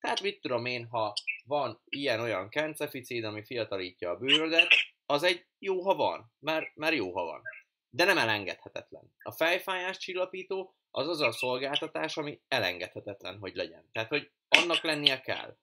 [0.00, 1.12] Tehát mit tudom én, ha
[1.44, 4.68] van ilyen-olyan kenceficid, ami fiatalítja a bőrödet,
[5.06, 7.42] az egy jó, ha van, mert, mert jó, ha van
[7.90, 9.12] de nem elengedhetetlen.
[9.22, 13.88] A fejfájás csillapító az az a szolgáltatás, ami elengedhetetlen, hogy legyen.
[13.92, 15.56] Tehát, hogy annak lennie kell.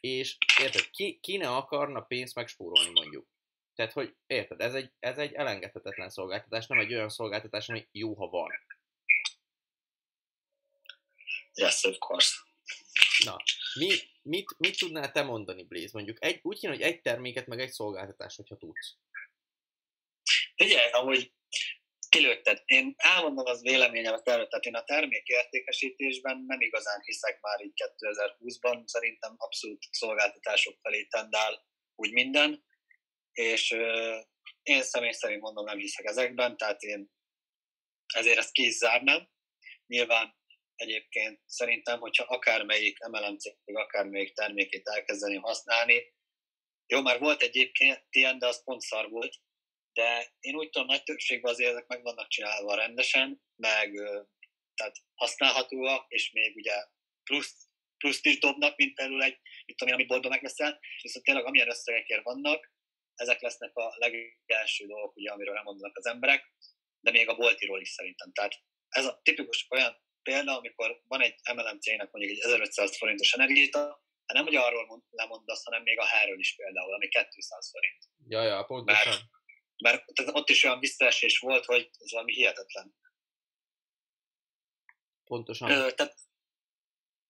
[0.00, 3.26] És érted, ki, ki ne akarna pénzt megspórolni mondjuk.
[3.74, 8.14] Tehát, hogy érted, ez egy, ez egy elengedhetetlen szolgáltatás, nem egy olyan szolgáltatás, ami jó,
[8.14, 8.50] ha van.
[11.54, 12.36] Yes, of course.
[13.24, 13.36] Na,
[13.78, 15.90] mi, mit, mit tudnál te mondani, Blaze?
[15.92, 18.96] Mondjuk egy, úgy kéne, hogy egy terméket, meg egy szolgáltatást, hogyha tudsz.
[20.56, 21.32] Figyelj, amúgy
[22.08, 22.62] kilőtted.
[22.64, 28.86] Én elmondom az véleményemet előtt, tehát én a termékértékesítésben nem igazán hiszek már így 2020-ban,
[28.86, 32.64] szerintem abszolút szolgáltatások felé tendál úgy minden,
[33.32, 34.20] és euh,
[34.62, 37.10] én személy szerint mondom, nem hiszek ezekben, tehát én
[38.14, 38.78] ezért ezt ki is.
[39.86, 40.34] Nyilván
[40.76, 46.14] egyébként szerintem, hogyha akármelyik MLM cég, akármelyik termékét elkezdeni használni,
[46.86, 49.34] jó, már volt egyébként ilyen, de az pont szar volt,
[49.92, 53.92] de én úgy tudom, nagy többségben azért ezek meg vannak csinálva rendesen, meg
[54.74, 56.84] tehát használhatóak, és még ugye
[57.24, 61.44] plusz, pluszt is dobnak, mint például egy, mit tudom én, amit boltban megveszel, viszont tényleg
[61.44, 62.74] amilyen összegekért vannak,
[63.14, 66.52] ezek lesznek a legelső dolgok, ugye, amiről nem mondanak az emberek,
[67.00, 68.32] de még a boltiról is szerintem.
[68.32, 68.54] Tehát
[68.88, 73.74] ez a tipikus olyan példa, amikor van egy MLM cégnek mondjuk egy 1500 forintos energiát,
[74.26, 78.04] nem, hogy arról lemondasz, hanem még a herről is például, ami 200 forint.
[78.28, 79.12] Ja, ja, pontosan.
[79.12, 79.22] Mert,
[79.76, 82.94] mert tehát ott is olyan visszaesés volt, hogy ez valami hihetetlen.
[85.24, 85.70] Pontosan.
[85.70, 86.14] Ö, tehát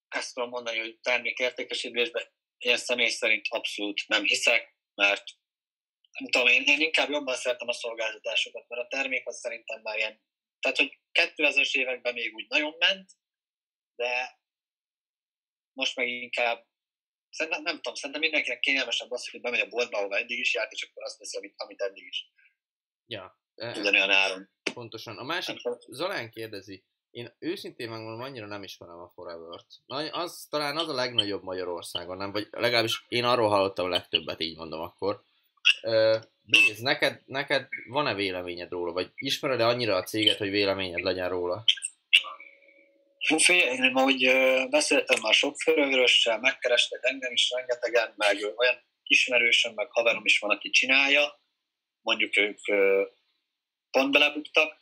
[0.07, 2.23] ezt tudom mondani, hogy termékértékesítésben
[2.57, 5.23] én személy szerint abszolút nem hiszek, mert
[6.19, 9.97] nem tudom, én, én inkább jobban szeretem a szolgáltatásokat, mert a termék az szerintem már
[9.97, 10.21] ilyen,
[10.59, 13.11] tehát hogy 2000-es években még úgy nagyon ment,
[13.95, 14.39] de
[15.73, 16.65] most meg inkább
[17.29, 20.71] Szerintem, nem tudom, szerintem mindenkinek kényelmesebb az, hogy bemegy a boltba, ahova eddig is járt,
[20.71, 22.31] és akkor azt veszi, amit, amit eddig is.
[23.05, 23.39] Ja.
[23.55, 24.49] Ugyanolyan áron.
[24.73, 25.17] Pontosan.
[25.17, 29.67] A másik, Zolán kérdezi, én őszintén megmondom, annyira nem ismerem a Forever-t.
[30.11, 32.31] Az talán az a legnagyobb Magyarországon, nem?
[32.31, 35.23] Vagy legalábbis én arról hallottam a legtöbbet, így mondom akkor.
[36.47, 38.91] Nézd, neked, neked van-e véleményed róla?
[38.91, 41.63] Vagy ismered-e annyira a céget, hogy véleményed legyen róla?
[43.37, 44.31] Figyelj, én ahogy
[44.69, 50.49] beszéltem már sok főrövrössel, megkerestek engem is rengetegen, meg olyan ismerősöm, meg haverom is van,
[50.49, 51.41] aki csinálja,
[52.01, 52.59] mondjuk ők
[53.91, 54.81] pont belebuktak,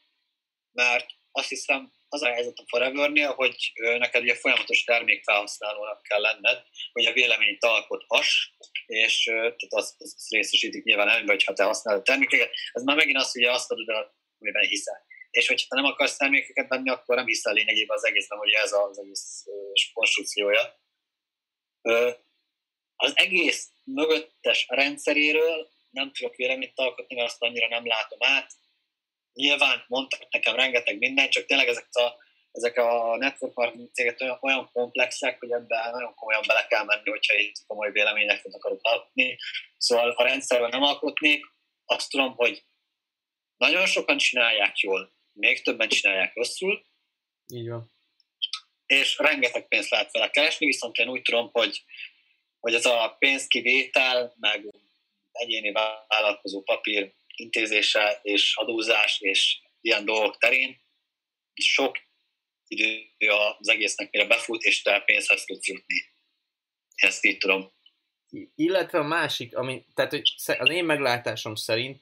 [0.72, 6.64] mert azt hiszem az a helyzet a Forevernél, hogy neked ugye folyamatos termékfelhasználónak kell lenned,
[6.92, 8.50] hogy a véleményt alkothass,
[8.86, 12.52] és tehát azt, azt részesítik nyilván előbb, hogyha te használod a termékeket.
[12.72, 16.68] Ez már megint az, hogy azt adod el, amiben hiszel és hogyha nem akarsz termékeket
[16.68, 19.46] venni, akkor nem hiszel lényegében az egészben, hogy ez az egész
[19.94, 20.80] konstrukciója.
[22.96, 28.52] Az egész mögöttes rendszeréről nem tudok véleményt alkotni, mert azt annyira nem látom át.
[29.34, 32.16] Nyilván mondtak nekem rengeteg mindent, csak tényleg ezek a,
[32.56, 37.10] ezek a network marketing cégek olyan, olyan komplexek, hogy ebben nagyon komolyan bele kell menni,
[37.10, 39.38] hogyha itt komoly véleményeket akarok alkotni.
[39.78, 41.46] Szóval a rendszerben nem alkotnék,
[41.86, 42.64] azt tudom, hogy
[43.58, 46.86] nagyon sokan csinálják jól, még többen csinálják rosszul.
[47.54, 47.92] Így van.
[48.86, 51.84] És rengeteg pénzt lehet vele keresni, viszont én úgy tudom, hogy,
[52.60, 54.66] hogy ez a pénzkivétel, meg
[55.32, 55.72] egyéni
[56.08, 60.84] vállalkozó papír intézése és adózás és ilyen dolgok terén
[61.54, 61.98] sok
[62.68, 63.08] idő
[63.60, 65.96] az egésznek, mire befut, és te pénzhez tudsz jutni.
[66.96, 67.74] Ezt így tudom.
[68.56, 72.02] Illetve a másik, ami, tehát hogy az én meglátásom szerint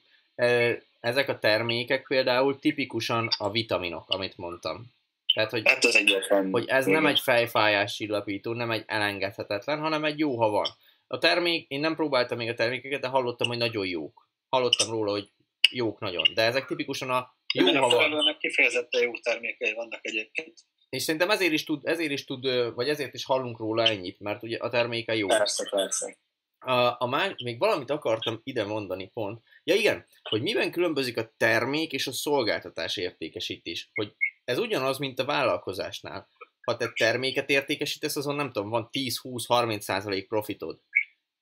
[1.00, 4.92] ezek a termékek például tipikusan a vitaminok, amit mondtam.
[5.34, 6.50] Tehát, hogy, hát egyetlen.
[6.50, 10.68] hogy ez nem egy fejfájás csillapító, nem egy elengedhetetlen, hanem egy jó, ha van.
[11.06, 14.28] A termék, én nem próbáltam még a termékeket, de hallottam, hogy nagyon jók.
[14.48, 15.28] Hallottam róla, hogy
[15.70, 16.24] jók nagyon.
[16.34, 18.36] De ezek tipikusan a jó, ha van.
[18.38, 20.58] kifejezetten jó termékei vannak egyébként.
[20.88, 24.42] És szerintem ezért is tud, ezért is tud, vagy ezért is hallunk róla ennyit, mert
[24.42, 25.26] ugye a terméke jó.
[25.26, 26.18] Persze, persze.
[26.58, 29.42] A, a már, még valamit akartam ide mondani pont.
[29.64, 33.90] Ja igen, hogy miben különbözik a termék és a szolgáltatás értékesítés.
[33.94, 34.14] Hogy
[34.44, 36.28] ez ugyanaz, mint a vállalkozásnál.
[36.64, 40.80] Ha te terméket értékesítesz, azon nem tudom, van 10-20-30 százalék profitod.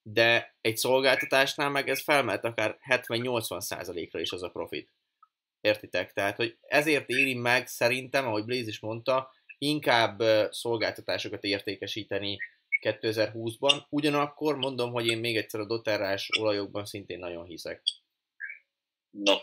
[0.01, 4.91] De egy szolgáltatásnál meg ez felmelt akár 70-80 százalékra is az a profit.
[5.63, 6.13] Értitek?
[6.13, 12.37] Tehát, hogy ezért éri meg szerintem, ahogy Blaze is mondta, inkább szolgáltatásokat értékesíteni
[12.81, 13.83] 2020-ban.
[13.89, 17.81] Ugyanakkor mondom, hogy én még egyszer a doterrás olajokban szintén nagyon hiszek.
[19.09, 19.35] No,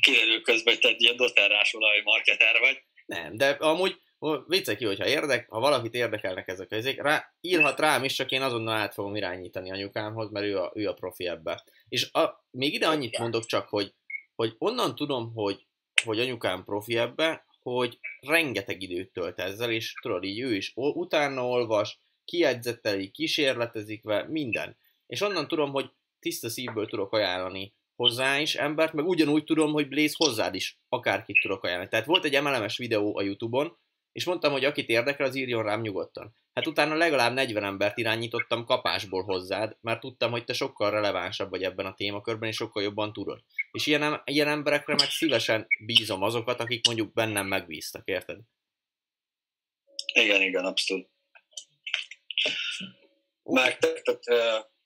[0.00, 2.82] kiderül közben, hogy te egy ilyen doterrás olaj marketer vagy.
[3.06, 4.00] Nem, de amúgy
[4.46, 8.30] vicce ki, hogyha érdek, ha valakit érdekelnek ezek a ezek, rá, írhat rám is, csak
[8.30, 11.64] én azonnal át fogom irányítani anyukámhoz, mert ő a, ő a profi ebbe.
[11.88, 13.94] És a, még ide annyit mondok csak, hogy,
[14.36, 15.66] hogy onnan tudom, hogy,
[16.04, 21.46] hogy anyukám profi ebbe, hogy rengeteg időt tölt ezzel, és tudod, így ő is utána
[21.46, 24.76] olvas, kiegyzeteli, kísérletezik vele, minden.
[25.06, 29.88] És onnan tudom, hogy tiszta szívből tudok ajánlani hozzá is embert, meg ugyanúgy tudom, hogy
[29.88, 31.88] Blaze hozzád is akárkit tudok ajánlani.
[31.88, 33.78] Tehát volt egy MLMS videó a Youtube-on,
[34.16, 36.36] és mondtam, hogy akit érdekel, az írjon rám nyugodtan.
[36.52, 41.62] Hát utána legalább 40 embert irányítottam kapásból hozzád, mert tudtam, hogy te sokkal relevánsabb vagy
[41.62, 43.42] ebben a témakörben, és sokkal jobban tudod.
[43.70, 48.38] És ilyen, ilyen emberekre meg szívesen bízom azokat, akik mondjuk bennem megbíztak, érted?
[50.12, 51.08] Igen, igen, abszolút.
[53.42, 54.20] Meg, tehát,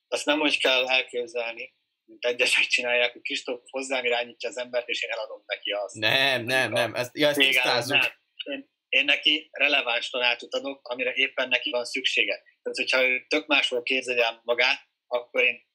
[0.09, 5.03] azt nem úgy kell elképzelni, mint egyesek csinálják, hogy Kristóf hozzám irányítja az embert, és
[5.03, 5.95] én eladom neki azt.
[5.95, 7.99] Nem, nem, nem, ezt, ja, ezt tisztázzuk.
[7.99, 8.11] Nem.
[8.45, 12.35] Én, én neki releváns tanácsot adok, amire éppen neki van szüksége.
[12.35, 15.67] Tehát, hogyha ő tök máshol képzeli el magát, akkor én,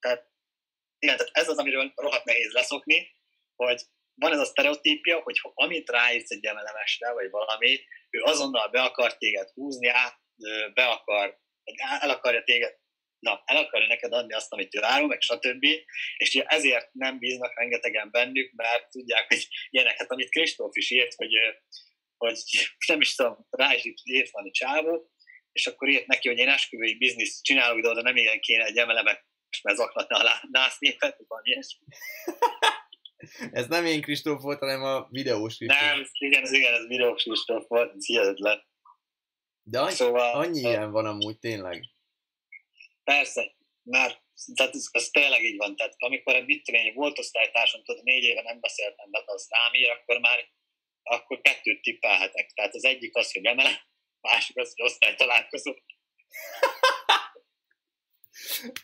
[0.00, 0.30] tehát,
[0.98, 3.14] igen, tehát ez az, amiről rohadt nehéz leszokni,
[3.56, 3.80] hogy
[4.14, 9.16] van ez a sztereotípia, hogy amit ráírsz egy emelemesre, vagy valami, ő azonnal be akar
[9.16, 10.18] téged húzni, át,
[10.74, 11.38] be akar,
[12.00, 12.76] el akarja téged
[13.18, 15.64] na, el akarja neked adni azt, amit ő áron, meg stb.
[16.16, 21.14] És ugye ezért nem bíznak rengetegen bennük, mert tudják, hogy ilyeneket, amit Kristóf is írt,
[21.14, 21.32] hogy,
[22.16, 22.38] hogy
[22.86, 25.10] nem is tudom, rá is írt van a csávó,
[25.52, 28.76] és akkor írt neki, hogy én esküvői biznisz csinálok, de oda nem ilyen kéne egy
[28.76, 29.24] emelemet,
[29.62, 31.86] mert zaklatna a nász népet, van ilyesmi.
[33.58, 35.80] ez nem én Kristóf volt, hanem a videós Kristóf.
[35.80, 38.64] Nem, igen, ez igen, ez videós Kristóf volt, ez hihetetlen.
[39.62, 41.84] De annyi, szóval, annyi ilyen van amúgy tényleg.
[43.04, 44.24] Persze, mert
[44.54, 45.76] tehát ez, ez tényleg így van.
[45.76, 49.74] Tehát amikor mit tudom én, volt osztálytársam, tudod, négy éve nem beszéltem be, az rám
[49.74, 50.38] ír, akkor már
[51.06, 52.50] akkor kettőt tippelhetek.
[52.54, 53.86] Tehát az egyik az, hogy emele,
[54.20, 55.74] a másik az, hogy osztálytalálkozó.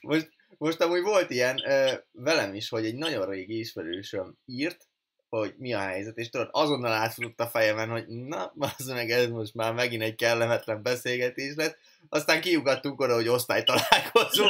[0.00, 4.88] most, most amúgy volt ilyen ö, velem is, hogy egy nagyon régi ismerősöm írt,
[5.28, 9.28] hogy mi a helyzet, és tudod, azonnal átfutott a fejemen, hogy na, az meg ez
[9.28, 14.44] most már megint egy kellemetlen beszélgetés lett, aztán kiugattunk oda, hogy osztálytalálkozó.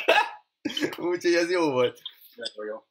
[1.10, 2.00] Úgyhogy ez jó volt.
[2.34, 2.86] Nagyon jó.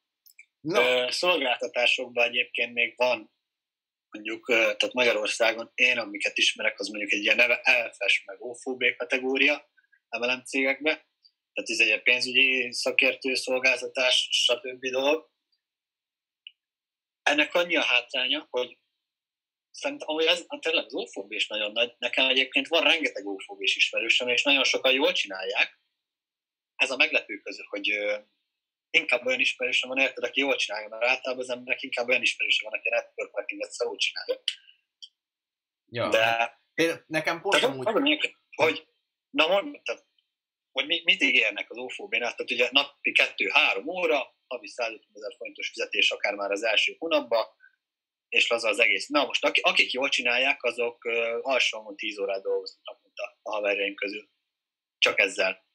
[0.60, 1.12] No.
[1.12, 3.32] Szolgáltatásokban egyébként még van,
[4.12, 9.70] mondjuk, tehát Magyarországon én, amiket ismerek, az mondjuk egy ilyen neve LFS meg OFOB kategória
[10.20, 11.08] MLM cégekbe,
[11.54, 14.86] tehát ez egy pénzügyi szakértő szolgáltatás, stb.
[14.86, 15.30] dolog.
[17.24, 18.78] Ennek annyi a hátránya, hogy
[19.72, 21.96] szerintem amúgy ez tényleg az ófób is nagyon nagy.
[21.98, 25.80] Nekem egyébként van rengeteg ófób is ismerősöm, és nagyon sokan jól csinálják.
[26.76, 27.88] Ez a meglepő közül, hogy
[28.90, 32.70] inkább olyan ismerősöm van, érted, aki jól csinálja, mert általában az emberek inkább olyan ismerősöm
[32.70, 34.42] van, aki network marketinget szarul csinálja.
[35.90, 36.10] Ja.
[36.10, 37.86] De hát nekem pont amúgy...
[37.86, 38.22] Mondjuk,
[38.56, 38.88] hogy,
[39.30, 40.06] na mondtad,
[40.72, 46.12] hogy mit ígérnek az OFO-bénál, tehát ugye napi 2-3 óra, havi 150 ezer forintos fizetés
[46.12, 47.46] akár már az első hónapban,
[48.30, 49.08] és laza az egész.
[49.08, 53.02] Na most, akik jól csinálják, azok uh, alsóan 10 órát dolgoznak
[53.42, 54.30] a haverjaim közül.
[54.98, 55.67] Csak ezzel.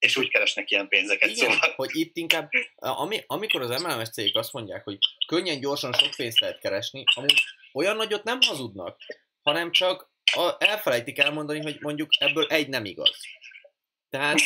[0.00, 1.28] És úgy keresnek ilyen pénzeket.
[1.28, 1.72] Igen, szóval.
[1.76, 6.40] hogy itt inkább, ami, amikor az MLMS cégek azt mondják, hogy könnyen, gyorsan sok pénzt
[6.40, 8.96] lehet keresni, amúgy olyan nagyot nem hazudnak,
[9.42, 13.16] hanem csak a, elfelejtik elmondani, hogy mondjuk ebből egy nem igaz.
[14.10, 14.38] Tehát,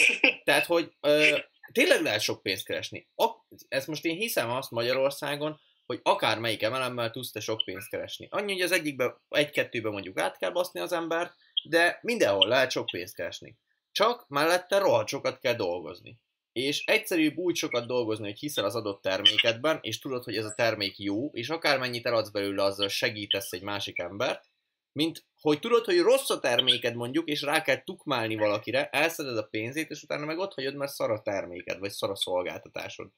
[0.45, 1.39] tehát hogy ö,
[1.73, 3.09] tényleg lehet sok pénzt keresni.
[3.15, 3.31] A,
[3.69, 8.29] ezt most én hiszem azt Magyarországon, hogy akár melyik emelemmel tudsz te sok pénzt keresni.
[8.31, 12.87] Annyi, hogy az egyikbe, egy-kettőbe mondjuk át kell baszni az embert, de mindenhol lehet sok
[12.87, 13.57] pénzt keresni.
[13.95, 16.19] Csak mellette rohadt sokat kell dolgozni.
[16.53, 20.55] És egyszerűbb úgy sokat dolgozni, hogy hiszel az adott termékedben, és tudod, hogy ez a
[20.55, 24.51] termék jó, és akármennyit eladsz belőle, azzal segítesz egy másik embert,
[24.93, 29.47] mint hogy tudod, hogy rossz a terméked mondjuk, és rá kell tukmálni valakire, elszeded a
[29.51, 33.11] pénzét, és utána meg ott hagyod, mert szar a terméked, vagy szar a szolgáltatásod.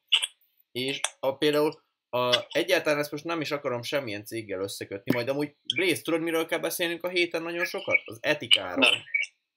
[0.71, 5.55] És a, például a, egyáltalán ezt most nem is akarom semmilyen céggel összekötni, majd amúgy
[5.75, 8.01] Blaze, tudod miről kell beszélnünk a héten nagyon sokat?
[8.05, 8.89] Az etikáról.
[8.89, 8.99] Nem.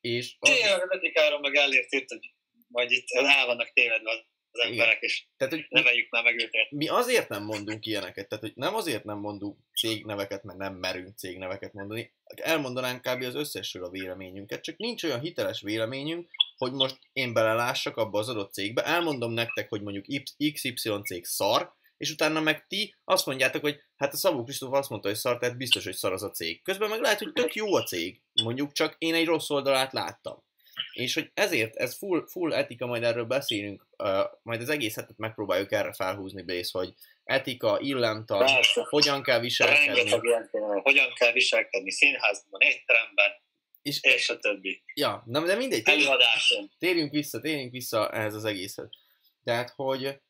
[0.01, 0.51] És az...
[0.51, 2.35] Tényleg az etikáról meg elértét, hogy
[2.67, 4.11] majd itt el vannak tévedve
[4.53, 4.99] az emberek, Igen.
[5.01, 6.71] és tehát, hogy neveljük már meg őket.
[6.71, 11.19] Mi azért nem mondunk ilyeneket, tehát hogy nem azért nem mondunk cégneveket, mert nem merünk
[11.19, 13.23] cégneveket mondani, elmondanánk kb.
[13.23, 18.29] az összesről a véleményünket, csak nincs olyan hiteles véleményünk, hogy most én belelássak abba az
[18.29, 23.63] adott cégbe, elmondom nektek, hogy mondjuk XY cég szar, és utána meg ti azt mondjátok,
[23.63, 26.31] hogy hát a Szabó Kristóf azt mondta, hogy szar, tehát biztos, hogy szar az a
[26.31, 26.63] cég.
[26.63, 30.45] Közben meg lehet, hogy tök jó a cég, mondjuk csak én egy rossz oldalát láttam.
[30.93, 35.17] És hogy ezért, ez full, full etika, majd erről beszélünk, uh, majd az egész hetet
[35.19, 38.49] megpróbáljuk erre felhúzni, Bész, hogy etika, illemtan,
[38.89, 40.11] hogyan kell viselkedni.
[40.83, 43.31] hogyan kell viselkedni színházban, étteremben,
[43.83, 44.83] és, és a többi.
[44.95, 45.83] Ja, na, de mindegy.
[45.83, 46.11] Térjünk,
[46.79, 48.89] térjünk vissza, térjünk vissza ehhez az egészhez.
[49.45, 50.21] Tehát, hogy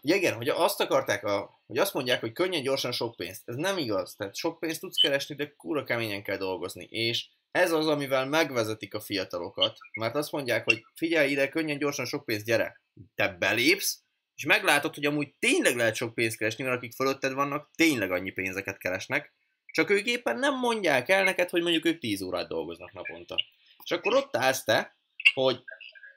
[0.00, 3.42] igen, hogy azt akarták, a, hogy azt mondják, hogy könnyen, gyorsan sok pénzt.
[3.44, 4.14] Ez nem igaz.
[4.14, 6.84] Tehát sok pénzt tudsz keresni, de kúra keményen kell dolgozni.
[6.90, 9.76] És ez az, amivel megvezetik a fiatalokat.
[10.00, 12.80] Mert azt mondják, hogy figyelj ide, könnyen, gyorsan sok pénzt, gyere.
[13.14, 14.02] Te belépsz,
[14.34, 18.30] és meglátod, hogy amúgy tényleg lehet sok pénzt keresni, mert akik fölötted vannak, tényleg annyi
[18.30, 19.32] pénzeket keresnek,
[19.66, 23.34] Csak ők éppen nem mondják el neked, hogy mondjuk ők 10 órát dolgoznak naponta.
[23.84, 24.96] És akkor ott állsz te,
[25.34, 25.62] hogy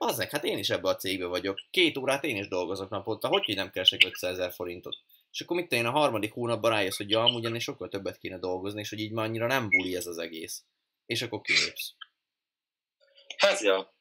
[0.01, 1.59] azzek, hát én is ebbe a cégbe vagyok.
[1.69, 4.97] Két órát én is dolgozok naponta, hogy így nem keresek 500 ezer forintot.
[5.31, 8.37] És akkor mit én a harmadik hónapban rájössz, hogy ja, amúgy ennél sokkal többet kéne
[8.37, 10.63] dolgozni, és hogy így már annyira nem buli ez az egész.
[11.05, 11.93] És akkor kilépsz.
[13.37, 13.93] Hát ja.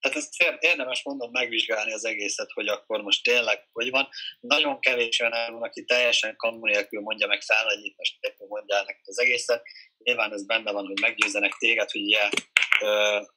[0.00, 4.08] Tehát ezt érdemes mondom megvizsgálni az egészet, hogy akkor most tényleg hogy van.
[4.40, 8.18] Nagyon kevés olyan van, aki teljesen kamu nélkül mondja meg felnagyítás
[8.48, 9.62] mondja el az egészet.
[9.98, 12.26] Nyilván ez benne van, hogy meggyőzenek téged, hogy ö,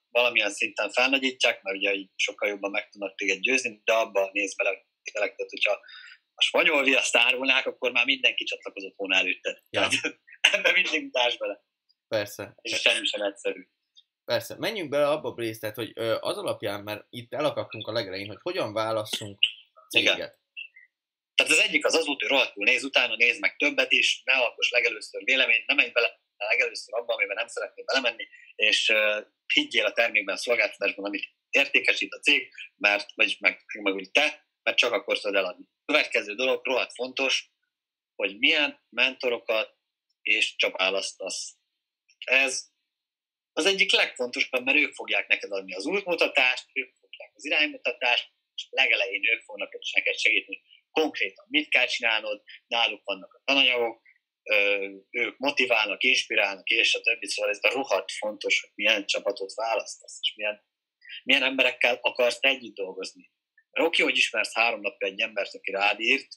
[0.10, 4.56] valamilyen szinten felnagyítják, mert ugye így sokkal jobban meg tudnak téged győzni, de abba néz
[4.56, 5.80] bele, tehát hogyha
[6.34, 9.58] a spanyol viaszt árulnák, akkor már mindenki csatlakozott volna előtted.
[9.70, 9.88] Ja.
[10.54, 11.64] ebben mindig társ bele.
[12.08, 12.56] Persze.
[12.62, 13.68] És semmi sem egyszerű.
[14.26, 14.56] Persze.
[14.58, 18.74] Menjünk bele abba, Blaze, tehát, hogy az alapján, mert itt elakadtunk a legelején, hogy hogyan
[18.74, 19.40] válasszunk
[19.90, 20.16] céget.
[20.16, 20.32] Igen.
[21.36, 24.34] Tehát az egyik az az út, hogy rohadtul néz, utána néz meg többet is, ne
[24.34, 28.94] alkos legelőször véleményt, nem menj bele legelőször abban, amiben nem szeretnél belemenni, és
[29.54, 34.78] higgyél a termékben, szolgáltatásban, amit értékesít a cég, mert, vagy meg, meg úgy te, mert
[34.78, 35.66] csak akkor tudod eladni.
[35.86, 37.52] Következő dolog, rohadt fontos,
[38.16, 39.78] hogy milyen mentorokat
[40.22, 41.56] és csapálasztasz.
[42.26, 42.66] Ez
[43.54, 48.68] az egyik legfontosabb, mert ők fogják neked adni az útmutatást, ők fogják az iránymutatást, és
[48.70, 50.62] legelején ők fognak neked segíteni,
[50.92, 54.02] konkrétan mit kell csinálnod, náluk vannak a tananyagok,
[55.10, 60.18] ők motiválnak, inspirálnak, és a többi, szóval ez a rohadt fontos, hogy milyen csapatot választasz,
[60.22, 60.66] és milyen,
[61.24, 63.32] milyen emberekkel akarsz együtt dolgozni.
[63.72, 66.28] Mert oké, hogy ismersz három napja egy embert, aki rád írt,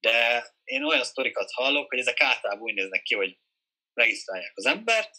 [0.00, 3.38] de én olyan sztorikat hallok, hogy ezek általában úgy néznek ki, hogy
[3.92, 5.16] regisztrálják az embert,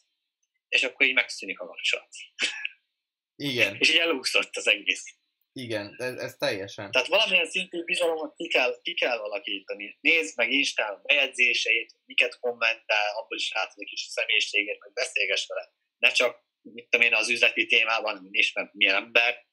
[0.68, 2.10] és akkor így megszűnik a kapcsolat.
[3.36, 3.76] Igen.
[3.80, 5.17] és így elúszott az egész.
[5.58, 6.92] Igen, ez, ez teljesen.
[6.92, 9.98] Tehát valamilyen szintű bizalomot ki kell, ki kell alakítani.
[10.02, 15.48] Nézd meg Instán a bejegyzéseit, miket kommentál, abból is látod egy kis személyiségét, meg beszélges
[15.48, 15.72] vele.
[15.98, 19.46] Ne csak, mit tudom én, az üzleti témában, is, mert milyen ember.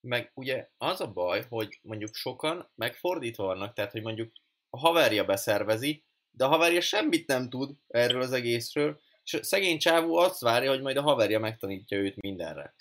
[0.00, 4.32] Meg ugye az a baj, hogy mondjuk sokan megfordítva vannak, tehát hogy mondjuk
[4.70, 10.16] a haverja beszervezi, de a haverja semmit nem tud erről az egészről, és szegény csávó
[10.16, 12.74] azt várja, hogy majd a haverja megtanítja őt mindenre.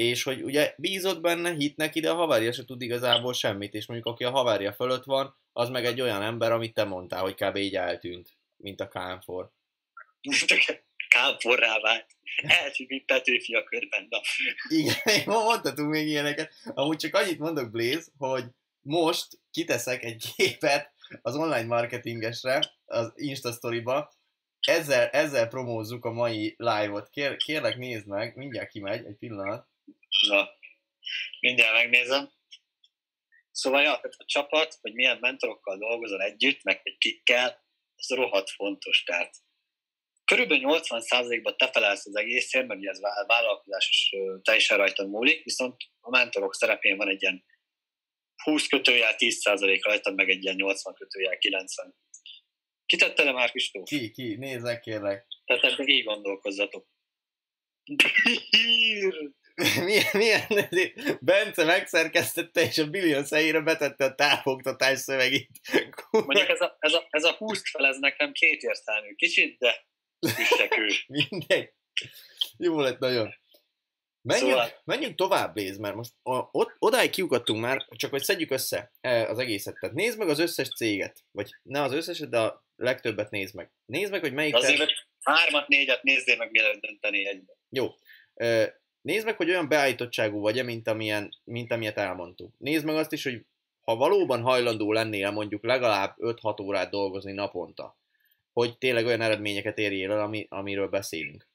[0.00, 3.86] És hogy ugye bízott benne, hit neki, de a haverja se tud igazából semmit, és
[3.86, 7.34] mondjuk aki a haverja fölött van, az meg egy olyan ember, amit te mondtál, hogy
[7.34, 7.56] kb.
[7.56, 9.50] így eltűnt, mint a Kánfor.
[11.08, 12.06] Kánforrá vált.
[12.42, 14.06] Eltűnt, Petőfi a körben.
[14.10, 14.20] Na.
[14.68, 16.52] Igen, mondhatunk még ilyeneket.
[16.64, 18.44] Amúgy csak annyit mondok, Blaze, hogy
[18.80, 20.92] most kiteszek egy képet
[21.22, 24.12] az online marketingesre, az Insta Story-ba,
[24.60, 27.08] ezzel, ezzel promózzuk a mai live-ot.
[27.10, 29.69] Kér, kérlek nézd meg, mindjárt kimegy, egy pillanat.
[30.28, 30.50] Na,
[31.40, 32.32] mindjárt megnézem.
[33.50, 37.64] Szóval ja, tehát a csapat, hogy milyen mentorokkal dolgozol együtt, meg hogy kikkel,
[37.96, 39.02] az rohadt fontos.
[39.02, 39.36] Tehát
[40.24, 46.10] körülbelül 80%-ban te felelsz az egészért, mert ez vállalkozás és teljesen rajta múlik, viszont a
[46.10, 47.44] mentorok szerepén van egy ilyen
[48.42, 51.94] 20 kötőjel 10% rajtad, meg egy ilyen 80 kötőjel 90.
[52.86, 53.88] Ki tette le már Kristóf?
[53.88, 55.26] Ki, ki, nézzek kérlek.
[55.44, 56.88] Tehát ebben így gondolkozzatok.
[59.84, 60.46] milyen, milyen,
[61.20, 65.50] Bence megszerkesztette, és a billion helyére betette a távoktatás szövegét.
[66.10, 69.14] Mondjuk ez a, ez a, ez a 20 fel, ez nekem értelmű.
[69.14, 69.86] Kicsit, de.
[71.06, 71.72] Mindegy.
[72.56, 73.34] Jó lett nagyon.
[74.22, 74.80] Menjünk, szóval...
[74.84, 79.38] menjünk tovább, Léz, mert most ott, odáig kiugattunk már, csak hogy szedjük össze e, az
[79.38, 79.76] egészet.
[79.80, 83.72] Tehát nézd meg az összes céget, vagy ne az összeset, de a legtöbbet nézd meg.
[83.86, 84.54] Nézd meg, hogy melyik...
[84.54, 85.06] Azért, te...
[85.22, 87.52] hármat, négyet nézzél meg, mielőtt dönteni egybe.
[87.68, 87.94] Jó.
[89.02, 92.54] Nézd meg, hogy olyan beállítottságú vagy-e, mint, amilyen, mint amilyet elmondtuk.
[92.58, 93.44] Nézd meg azt is, hogy
[93.80, 97.96] ha valóban hajlandó lennél mondjuk legalább 5-6 órát dolgozni naponta,
[98.52, 101.46] hogy tényleg olyan eredményeket érjél el, ami, amiről beszélünk.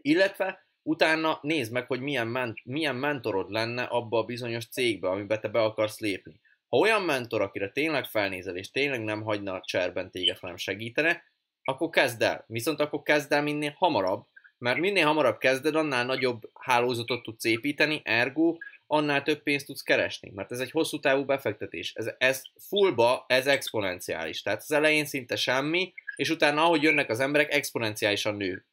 [0.00, 5.40] Illetve utána nézd meg, hogy milyen, ment, milyen mentorod lenne abba a bizonyos cégbe, amiben
[5.40, 6.40] te be akarsz lépni.
[6.68, 11.22] Ha olyan mentor, akire tényleg felnézel, és tényleg nem hagyna a cserben téged, hanem segítene,
[11.62, 12.44] akkor kezd el.
[12.46, 14.26] Viszont akkor kezd el minél hamarabb,
[14.58, 18.56] mert minél hamarabb kezded, annál nagyobb hálózatot tudsz építeni, ergo
[18.86, 21.92] annál több pénzt tudsz keresni, mert ez egy hosszú távú befektetés.
[21.94, 24.42] Ez, ez fullba, ez exponenciális.
[24.42, 28.66] Tehát az elején szinte semmi, és utána, ahogy jönnek az emberek, exponenciálisan nő.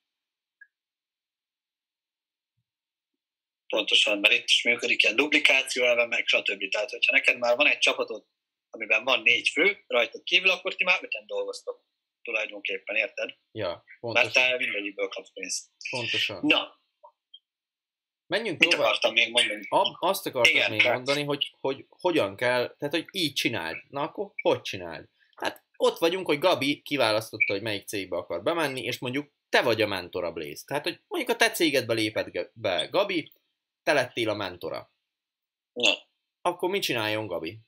[3.68, 6.70] Pontosan, mert itt is működik ilyen duplikáció elve, meg stb.
[6.70, 8.26] Tehát, hogyha neked már van egy csapatod,
[8.70, 11.84] amiben van négy fő, rajtad kívül, akkor ti már öten dolgoztok
[12.26, 13.30] tulajdonképpen, érted?
[13.52, 14.32] Ja, pontosan.
[14.32, 15.70] Mert te mindegyikből kapsz pénzt.
[15.90, 16.40] Pontosan.
[16.46, 16.84] Na,
[18.28, 18.86] Menjünk Mit tovább.
[18.86, 19.66] akartam még mondani?
[19.70, 20.96] Ab, azt akartam Igen, még tehát...
[20.96, 23.78] mondani, hogy, hogy hogyan kell, tehát hogy így csináld.
[23.90, 25.06] Na akkor hogy csináld?
[25.36, 29.82] Hát ott vagyunk, hogy Gabi kiválasztotta, hogy melyik cégbe akar bemenni, és mondjuk te vagy
[29.82, 30.64] a mentora, Blaze.
[30.66, 33.32] Tehát, hogy mondjuk a te cégedbe lépett be Gabi,
[33.84, 34.92] te lettél a mentora.
[35.74, 35.92] Na,
[36.42, 37.60] Akkor mit csináljon Gabi?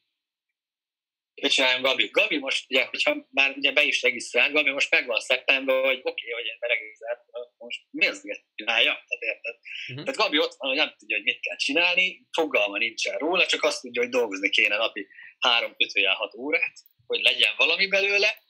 [1.41, 2.07] Mit csináljam Gabi?
[2.11, 6.09] Gabi most, ugye, hogyha már ugye be is regisztrál, Gabi most megvan szeptember, hogy oké,
[6.09, 7.19] okay, hogy én beregisztrált,
[7.57, 8.91] most mi az, hogy csinálja?
[8.91, 9.55] Tehát érted?
[9.87, 10.03] Mhm.
[10.03, 13.63] Tehát Gabi ott van, hogy nem tudja, hogy mit kell csinálni, fogalma nincsen róla, csak
[13.63, 15.07] azt tudja, hogy dolgozni kéne napi
[15.39, 16.73] 3 5 6 órát,
[17.05, 18.45] hogy legyen valami belőle,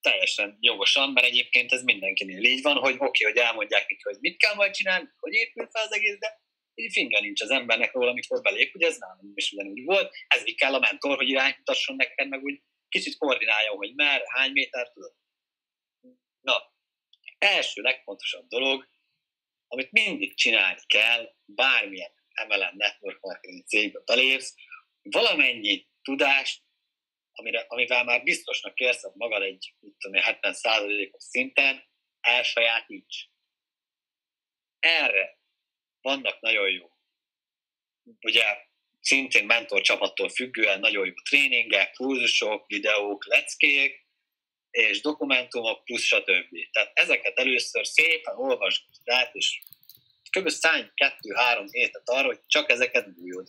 [0.00, 4.16] teljesen jogosan, mert egyébként ez mindenkinél így van, hogy oké, okay, hogy elmondják neki, hogy
[4.20, 6.41] mit kell majd csinálni, hogy épül fel az egész, de
[6.74, 10.74] finga nincs az embernek róla, amikor belép, ugye ez nálam is ugyanúgy volt, ezért kell
[10.74, 15.14] a mentor, hogy irányítasson neked, meg úgy kicsit koordináljon, hogy mer, hány méter tudod.
[16.40, 16.72] Na,
[17.38, 18.88] első legfontosabb dolog,
[19.66, 22.10] amit mindig csinálni kell, bármilyen
[22.48, 24.54] MLM network marketing cégbe belépsz,
[25.02, 26.62] valamennyi tudást,
[27.32, 31.84] amire, amivel már biztosnak érzed magad egy mit tudom, én, 70%-os szinten,
[32.20, 33.30] elsajátíts.
[34.78, 35.41] Erre
[36.02, 36.90] vannak nagyon jó,
[38.20, 38.44] ugye
[39.00, 44.06] szintén mentor csapattól függően nagyon jó tréningek, kurzusok, videók, leckék,
[44.70, 46.56] és dokumentumok, plusz stb.
[46.72, 49.60] Tehát ezeket először szépen olvasd át, és
[50.30, 50.48] kb.
[50.48, 53.48] szállj kettő-három hétet arra, hogy csak ezeket bújod.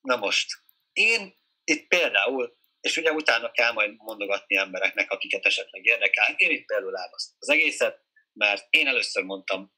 [0.00, 0.46] Na most,
[0.92, 1.34] én
[1.64, 6.96] itt például, és ugye utána kell majd mondogatni embereknek, akiket esetleg érdekel, én itt például
[6.96, 8.00] elbasztam az egészet,
[8.32, 9.72] mert én először mondtam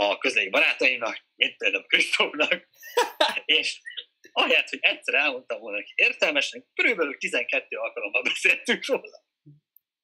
[0.00, 2.68] a közeli barátaimnak, mint például Kristófnak,
[3.44, 3.80] és
[4.32, 9.24] ahelyett, hogy egyszer elmondtam volna neki értelmesen, körülbelül 12 alkalommal beszéltünk róla.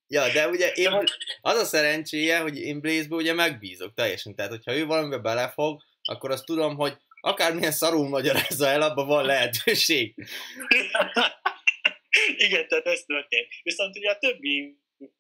[0.09, 1.05] Ja, de ugye én,
[1.41, 4.35] az a szerencséje, hogy én blaze ugye megbízok teljesen.
[4.35, 9.25] Tehát, hogyha ő valamibe belefog, akkor azt tudom, hogy akármilyen szarul magyarázza el, abban van
[9.25, 10.15] lehetőség.
[12.37, 13.49] Igen, tehát ez történt.
[13.63, 14.79] Viszont ugye a többi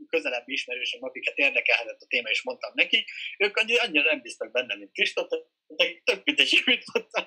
[0.08, 3.04] közelebbi ismerősöm, akiket érdekelhetett a téma, és mondtam neki,
[3.38, 5.28] ők annyira nem bíztak benne, mint Kristóf,
[5.66, 7.24] de tök mindegy, mit mondtam,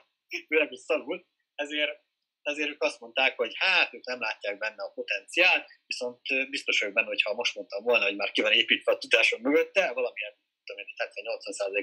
[0.47, 1.28] főleg is szarul.
[1.56, 2.02] Ezért,
[2.41, 6.95] ezért ők azt mondták, hogy hát ők nem látják benne a potenciált, viszont biztos vagyok
[6.95, 10.38] benne, hogy ha most mondtam volna, hogy már ki van építve a tudásom mögötte, valamilyen
[10.64, 10.93] tudom én,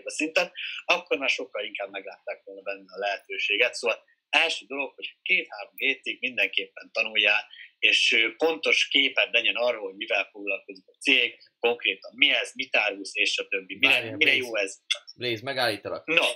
[0.00, 0.52] 70-80%-os szinten,
[0.84, 3.74] akkor már sokkal inkább meglátták volna benne a lehetőséget.
[3.74, 7.46] Szóval első dolog, hogy két-három hétig mindenképpen tanuljál,
[7.88, 13.10] és pontos képed legyen arról, hogy mivel foglalkozik a cég, konkrétan mi ez, mit árulsz,
[13.14, 13.76] és a többi.
[13.78, 14.46] Mire, Várjál, mire Blaze.
[14.46, 14.78] jó ez?
[15.16, 16.06] Blaze, megállítalak.
[16.06, 16.26] No,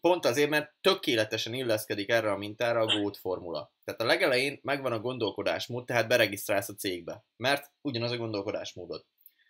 [0.00, 3.72] Pont azért, mert tökéletesen illeszkedik erre a mintára a GOAT formula.
[3.84, 9.04] Tehát a legelején megvan a gondolkodásmód, tehát beregisztrálsz a cégbe, mert ugyanaz a gondolkodásmódod.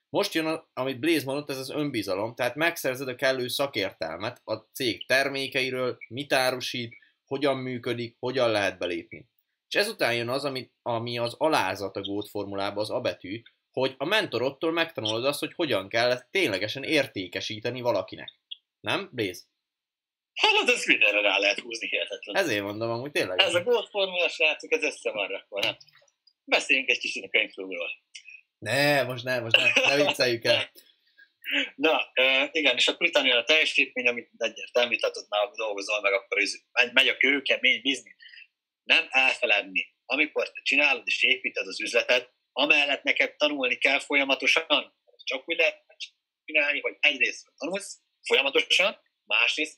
[0.09, 4.55] Most jön, a, amit Blaze mondott, ez az önbizalom, tehát megszerzed a kellő szakértelmet a
[4.55, 9.29] cég termékeiről, mit árusít, hogyan működik, hogyan lehet belépni.
[9.71, 13.95] És ezután jön az, ami, ami az alázat a GOAT formulában, az A betű, hogy
[13.99, 18.39] a mentorodtól megtanulod azt, hogy hogyan kell ténylegesen értékesíteni valakinek.
[18.81, 19.43] Nem, Blaze?
[20.41, 22.37] hallod, ez mindenre rá lehet húzni hihetetlen.
[22.37, 23.41] Ez, Ezért mondom amúgy tényleg.
[23.41, 25.61] ez a gold formula, srácok, ez össze van rakva.
[25.61, 25.77] nem?
[26.45, 27.89] Beszéljünk egy kicsit a könyvklubról.
[28.59, 30.71] Ne, most ne, most ne, ne vicceljük el.
[31.77, 32.13] Na,
[32.53, 36.39] igen, és akkor utána jön a teljesítmény, amit egyértelmű, tehát ott már dolgozol, meg akkor
[36.39, 36.53] ez,
[36.93, 38.15] megy, a kőkemény biznisz.
[38.95, 39.83] Nem elfeledni.
[40.05, 44.95] Amikor te csinálod és építed az üzletet, amellett neked tanulni kell folyamatosan.
[45.25, 45.85] Csak úgy lehet
[46.45, 49.77] csinálni, hogy egyrészt tanulsz folyamatosan, másrészt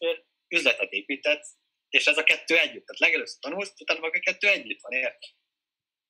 [0.49, 1.51] üzletet építetsz,
[1.89, 2.87] és ez a kettő együtt.
[2.87, 5.19] Tehát legelőször tanulsz, utána meg a kettő együtt van, érted?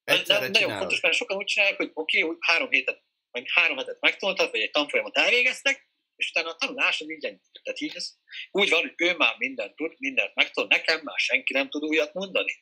[0.05, 4.01] Egyszerre nagyon fontos, mert sokan úgy csinálják, hogy oké, okay, három hétet, vagy három hetet
[4.01, 7.41] megtanultak, vagy egy tanfolyamot elvégeztek, és utána a tanulás az így ennyi.
[7.63, 8.15] Tehát így ez
[8.51, 12.15] úgy van, hogy ő már mindent tud, mindent megtud, nekem már senki nem tud újat
[12.15, 12.53] mondani.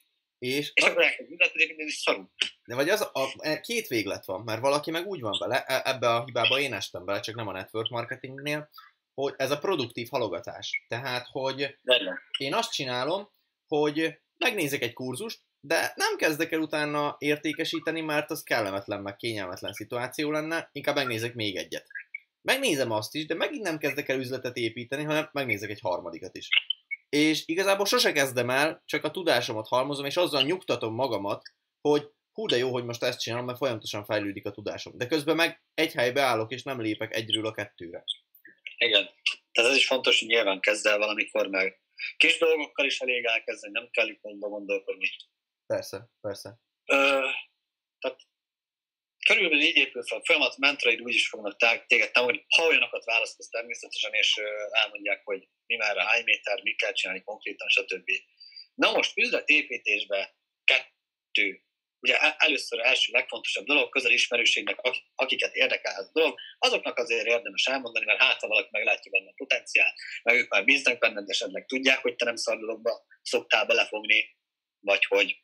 [0.41, 2.31] És, És akkor elkezd üzletet építeni, és szarul.
[2.65, 5.83] de vagy az, a, a, két véglet van, mert valaki meg úgy van vele, e-
[5.85, 8.71] ebbe a hibába én estem bele, csak nem a network marketingnél,
[9.15, 10.85] hogy ez a produktív halogatás.
[10.89, 12.19] Tehát, hogy Rendben.
[12.39, 13.31] én azt csinálom,
[13.67, 19.73] hogy megnézek egy kurzust, de nem kezdek el utána értékesíteni, mert az kellemetlen, meg kényelmetlen
[19.73, 21.87] szituáció lenne, inkább megnézek még egyet.
[22.43, 26.49] Megnézem azt is, de megint nem kezdek el üzletet építeni, hanem megnézek egy harmadikat is.
[27.11, 31.43] És igazából sose kezdem el, csak a tudásomat halmozom, és azzal nyugtatom magamat,
[31.81, 34.99] hogy hú de jó, hogy most ezt csinálom, mert folyamatosan fejlődik a tudásom.
[34.99, 38.05] De közben meg egy helybe állok, és nem lépek egyről a kettőre.
[38.77, 39.09] Igen.
[39.53, 41.81] Tehát ez is fontos, hogy nyilván kezd el valamikor, meg
[42.17, 45.11] kis dolgokkal is elég elkezdeni, nem kell itt nagyba gondolkodni.
[45.67, 46.59] Persze, persze.
[46.85, 47.21] Ö,
[49.27, 53.49] körülbelül így épül fel a folyamat, mentoraid úgy is fognak téged támogatni, ha olyanokat választasz
[53.49, 54.41] természetesen, és
[54.71, 58.11] elmondják, hogy mi már a hány méter, mit kell csinálni konkrétan, stb.
[58.75, 61.65] Na most üzletépítésbe kettő.
[62.03, 64.79] Ugye először első legfontosabb dolog, közel ismerőségnek,
[65.15, 69.31] akiket érdekel ez a dolog, azoknak azért érdemes elmondani, mert hát ha valaki meglátja benne
[69.31, 74.37] a potenciál, meg ők már bíznak benned, esetleg tudják, hogy te nem szardologba szoktál belefogni,
[74.81, 75.43] vagy hogy.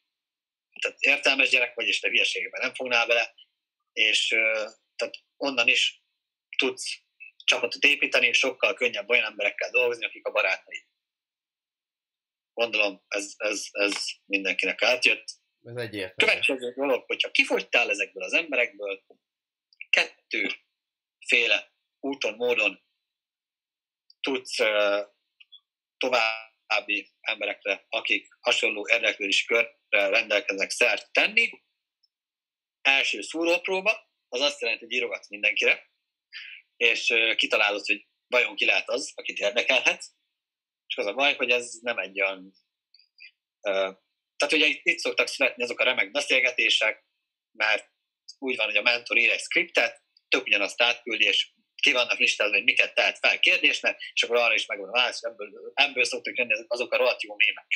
[0.81, 3.35] Tehát értelmes gyerek vagy, és te hülyeségben nem fognál bele,
[3.97, 4.29] és
[4.97, 6.03] tehát onnan is
[6.59, 6.99] tudsz
[7.45, 10.87] csapatot építeni, és sokkal könnyebb olyan emberekkel dolgozni, akik a barátai.
[12.55, 13.95] Gondolom, ez, ez, ez
[14.25, 15.25] mindenkinek átjött.
[15.63, 16.33] Ez egyértelmű.
[16.33, 19.05] Következő dolog, hogyha kifogytál ezekből az emberekből,
[19.91, 22.85] kettőféle úton, módon
[24.21, 25.07] tudsz uh,
[25.97, 31.66] további emberekre, akik hasonló érdeklődési körre rendelkeznek szert tenni.
[32.87, 35.91] Első szúrópróba, az azt jelenti, hogy írogatsz mindenkire,
[36.77, 40.05] és kitalálod, hogy vajon ki lehet az, akit érdekelhet.
[40.87, 42.53] És az a baj, hogy ez nem egy olyan...
[44.37, 47.05] Tehát ugye itt, itt szoktak születni azok a remek beszélgetések,
[47.53, 47.91] mert
[48.39, 51.51] úgy van, hogy a mentor ír egy skriptet, tök ugyanazt átküldi, és
[51.83, 55.23] ki vannak listázva, hogy miket tehet fel kérdésnek, és akkor arra is megvan a válasz,
[55.23, 57.67] ebből, ebből szoktak jönni azok a rohadt jó mémek.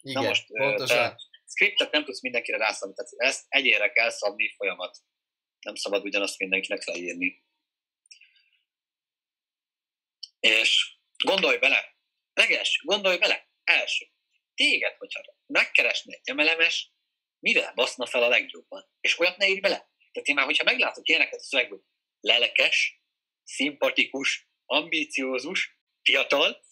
[0.00, 1.16] Igen, Na most, pontosan.
[1.16, 4.98] Te scriptet nem tudsz mindenkire rászabni, tehát ezt egyére kell szabni folyamat.
[5.60, 7.44] Nem szabad ugyanazt mindenkinek leírni.
[10.40, 11.96] És gondolj bele,
[12.32, 14.06] leges, gondolj bele, első,
[14.54, 16.92] téged, hogyha megkeresne egy emelemes,
[17.38, 18.90] mivel baszna fel a legjobban?
[19.00, 19.90] És olyat ne írj bele.
[20.12, 21.84] Tehát én már, hogyha meglátok ilyeneket a szövegből,
[22.20, 23.02] lelekes,
[23.44, 26.64] szimpatikus, ambíciózus, fiatal,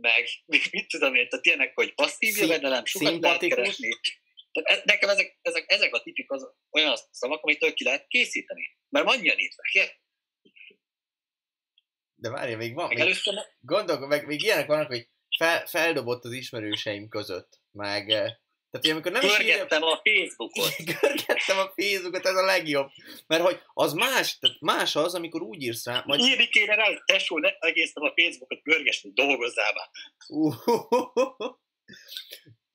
[0.00, 0.24] meg
[0.70, 3.88] mit tudom én, tehát ilyenek, hogy passzív jövedelem, sokat lehet keresni.
[4.52, 8.76] Tehát e- nekem ezek, ezek, ezek a tipik az, olyan szavak, amit ki lehet készíteni.
[8.88, 9.98] Mert annyian írták,
[12.14, 13.34] De várja, még van, még, először...
[13.60, 18.34] gondolok, meg még ilyenek vannak, hogy fel, feldobott az ismerőseim között, meg eh,
[18.70, 19.94] tehát, hogy amikor nem Görgettem írja...
[19.94, 20.76] a Facebookot.
[21.00, 22.90] Görgettem a Facebookot, ez a legjobb.
[23.26, 26.02] Mert hogy az más, tehát más az, amikor úgy írsz rá...
[26.06, 26.20] Majd...
[26.20, 29.88] Írni kéne rá, hogy tesó, ne egészen a Facebookot görgesni, dolgozzál már.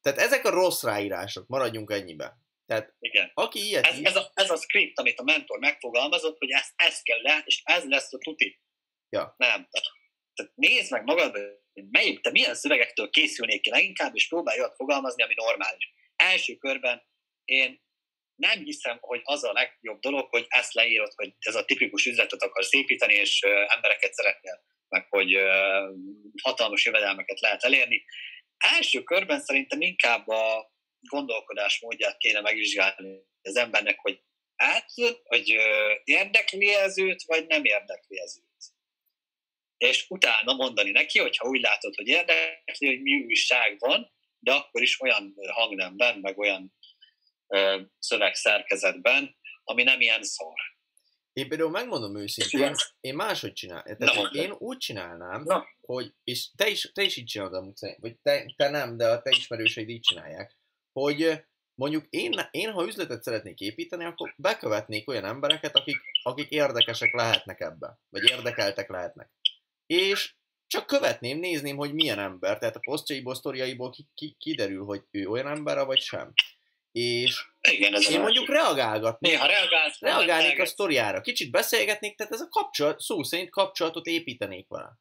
[0.01, 2.37] tehát ezek a rossz ráírások, maradjunk ennyibe.
[2.65, 3.31] Tehát Igen.
[3.33, 7.01] aki ilyet ez, ez, a, ez a script, amit a mentor megfogalmazott, hogy ez, ez
[7.01, 8.61] kell le, és ez lesz a tuti.
[9.09, 9.35] Ja.
[9.37, 9.67] Nem.
[10.33, 11.37] Tehát nézd meg magad,
[11.91, 15.93] melyik, te milyen szövegektől készülnék ki leginkább, és próbálj olyat fogalmazni, ami normális.
[16.15, 17.03] Első körben
[17.45, 17.83] én
[18.35, 22.41] nem hiszem, hogy az a legjobb dolog, hogy ezt leírod, hogy ez a tipikus üzletet
[22.41, 25.37] akarsz építeni, és embereket szeretnél, meg hogy
[26.41, 28.05] hatalmas jövedelmeket lehet elérni.
[28.57, 34.21] Első körben szerintem inkább a gondolkodás módját kéne megvizsgálni az embernek, hogy
[34.55, 34.91] át,
[35.23, 35.49] hogy
[36.03, 38.44] érdekli ez őt, vagy nem érdekli ez őt
[39.77, 44.81] és utána mondani neki, hogyha úgy látod, hogy érdekli, hogy mi újság van, de akkor
[44.81, 46.73] is olyan hangnemben, meg olyan
[47.47, 50.53] ö, szövegszerkezetben, ami nem ilyen szar.
[51.33, 53.97] Én például megmondom őszintén, én máshogy csinálnám.
[53.97, 55.65] Tehát én úgy csinálnám, Na.
[55.81, 59.21] hogy, és te is, te is így csinálod amúgy, vagy te, te nem, de a
[59.21, 60.57] te ismerőseid így csinálják,
[60.91, 67.13] hogy mondjuk én, én, ha üzletet szeretnék építeni, akkor bekövetnék olyan embereket, akik, akik érdekesek
[67.13, 69.31] lehetnek ebbe, vagy érdekeltek lehetnek
[69.85, 70.35] és
[70.67, 75.27] csak követném, nézném, hogy milyen ember, tehát a posztjaiból, sztoriaiból ki, ki, kiderül, hogy ő
[75.27, 76.33] olyan ember, vagy sem.
[76.91, 79.31] És Igen, ez én mondjuk reagálgatnék.
[79.31, 81.21] Néha reagálsz, reagálnék a sztoriára.
[81.21, 84.97] Kicsit beszélgetnék, tehát ez a kapcsolat, szó szerint kapcsolatot építenék vele.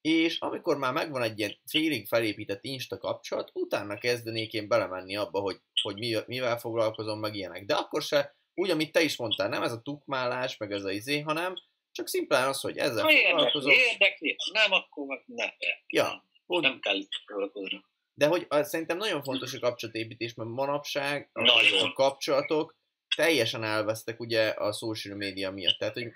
[0.00, 5.40] És amikor már megvan egy ilyen félig felépített Insta kapcsolat, utána kezdenék én belemenni abba,
[5.40, 7.64] hogy, hogy mi, mivel foglalkozom, meg ilyenek.
[7.64, 10.90] De akkor se, úgy, amit te is mondtál, nem ez a tukmálás, meg ez a
[10.90, 11.54] izé, hanem
[11.92, 13.72] csak szimplán az, hogy ezzel ha foglalkozom.
[13.72, 15.44] Érdekli, nem, akkor meg ne.
[15.86, 16.62] Ja, pont.
[16.62, 17.84] Nem kell foglalkozni.
[18.14, 22.76] De hogy az, szerintem nagyon fontos a kapcsolatépítés, mert manapság a, a kapcsolatok
[23.16, 25.78] teljesen elvesztek ugye a social media miatt.
[25.78, 26.12] Tehát, hogy,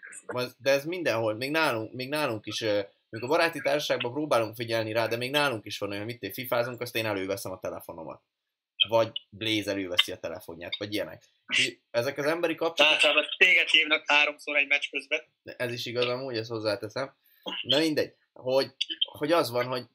[0.58, 2.60] de ez mindenhol, még nálunk, még nálunk is,
[3.08, 6.32] még a baráti társaságban próbálunk figyelni rá, de még nálunk is van olyan, mit én
[6.32, 8.22] fifázunk, azt én előveszem a telefonomat
[8.88, 11.22] vagy Blaze előveszi a telefonját, vagy ilyenek.
[11.90, 12.96] Ezek az emberi kapcsolatok...
[12.96, 15.20] Általában téged hívnak háromszor egy meccs közben.
[15.42, 17.14] Ez is igaz amúgy, ezt hozzáteszem.
[17.62, 18.74] Na mindegy, hogy,
[19.18, 19.86] hogy az van, hogy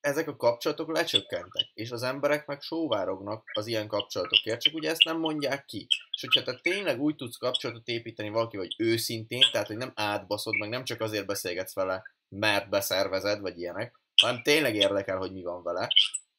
[0.00, 5.04] ezek a kapcsolatok lecsökkentek, és az emberek meg sóvárognak az ilyen kapcsolatokért, csak ugye ezt
[5.04, 5.86] nem mondják ki.
[6.10, 10.56] És hogyha te tényleg úgy tudsz kapcsolatot építeni valaki, hogy őszintén, tehát hogy nem átbaszod,
[10.56, 15.42] meg nem csak azért beszélgetsz vele, mert beszervezed, vagy ilyenek, hanem tényleg érdekel, hogy mi
[15.42, 15.88] van vele,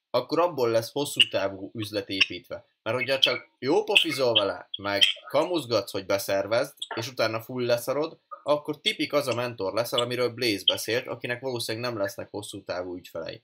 [0.10, 2.66] akkor abból lesz hosszú távú üzlet építve.
[2.84, 8.82] Mert hogyha csak jó pofizol vele, meg kamuzgatsz, hogy beszervezd, és utána full leszarod, akkor
[8.82, 13.44] tipik az a mentor leszel, amiről Blaze beszélt, akinek valószínűleg nem lesznek hosszú távú ügyfelei.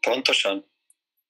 [0.00, 0.72] Pontosan.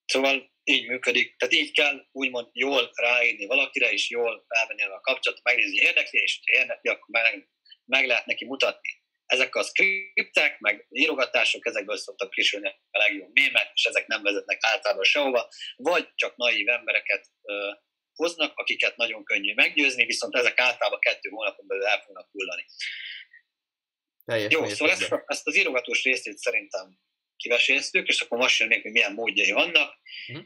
[0.07, 1.37] Szóval így működik.
[1.37, 6.41] Tehát így kell úgymond jól ráírni valakire, és jól felvenni a kapcsolatot, megnézni, érdekli, és
[6.45, 7.49] érdekli, akkor meg,
[7.85, 9.04] meg lehet neki mutatni.
[9.27, 14.59] Ezek a skriptek, meg írogatások, ezekből szoktak kisülni a legjobb mémek, és ezek nem vezetnek
[14.61, 17.71] általában sehova, vagy csak naív embereket ö,
[18.15, 22.67] hoznak, akiket nagyon könnyű meggyőzni, viszont ezek általában kettő hónapon belül el fognak hullani.
[24.25, 26.99] Teljes Jó, szóval ezt, ezt az írogatós részét szerintem
[27.37, 29.99] kiveséztük, és akkor most jön még, hogy milyen módjai vannak.
[30.29, 30.45] Uh-huh.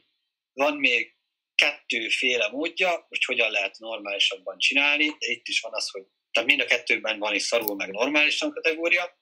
[0.53, 1.17] Van még
[1.55, 6.61] kettőféle módja, hogy hogyan lehet normálisabban csinálni, de itt is van az, hogy tehát mind
[6.61, 9.19] a kettőben van is szarul meg normálisan kategória.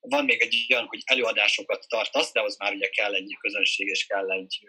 [0.00, 4.06] Van még egy olyan, hogy előadásokat tartasz, de az már ugye kell egy közönség, és
[4.06, 4.66] kell egy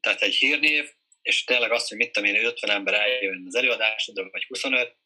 [0.00, 0.92] tehát egy hírnév,
[1.22, 4.96] és tényleg azt, hogy mit tudom én, 50 ember eljön az előadásodra, vagy 25,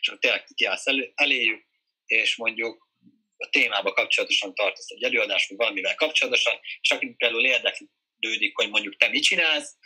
[0.00, 1.66] és akkor tényleg kiállsz elő, eléjük,
[2.06, 2.88] és mondjuk
[3.36, 8.96] a témába kapcsolatosan tartasz egy előadást, vagy valamivel kapcsolatosan, és aki például érdeklődik, hogy mondjuk
[8.96, 9.76] te mit csinálsz,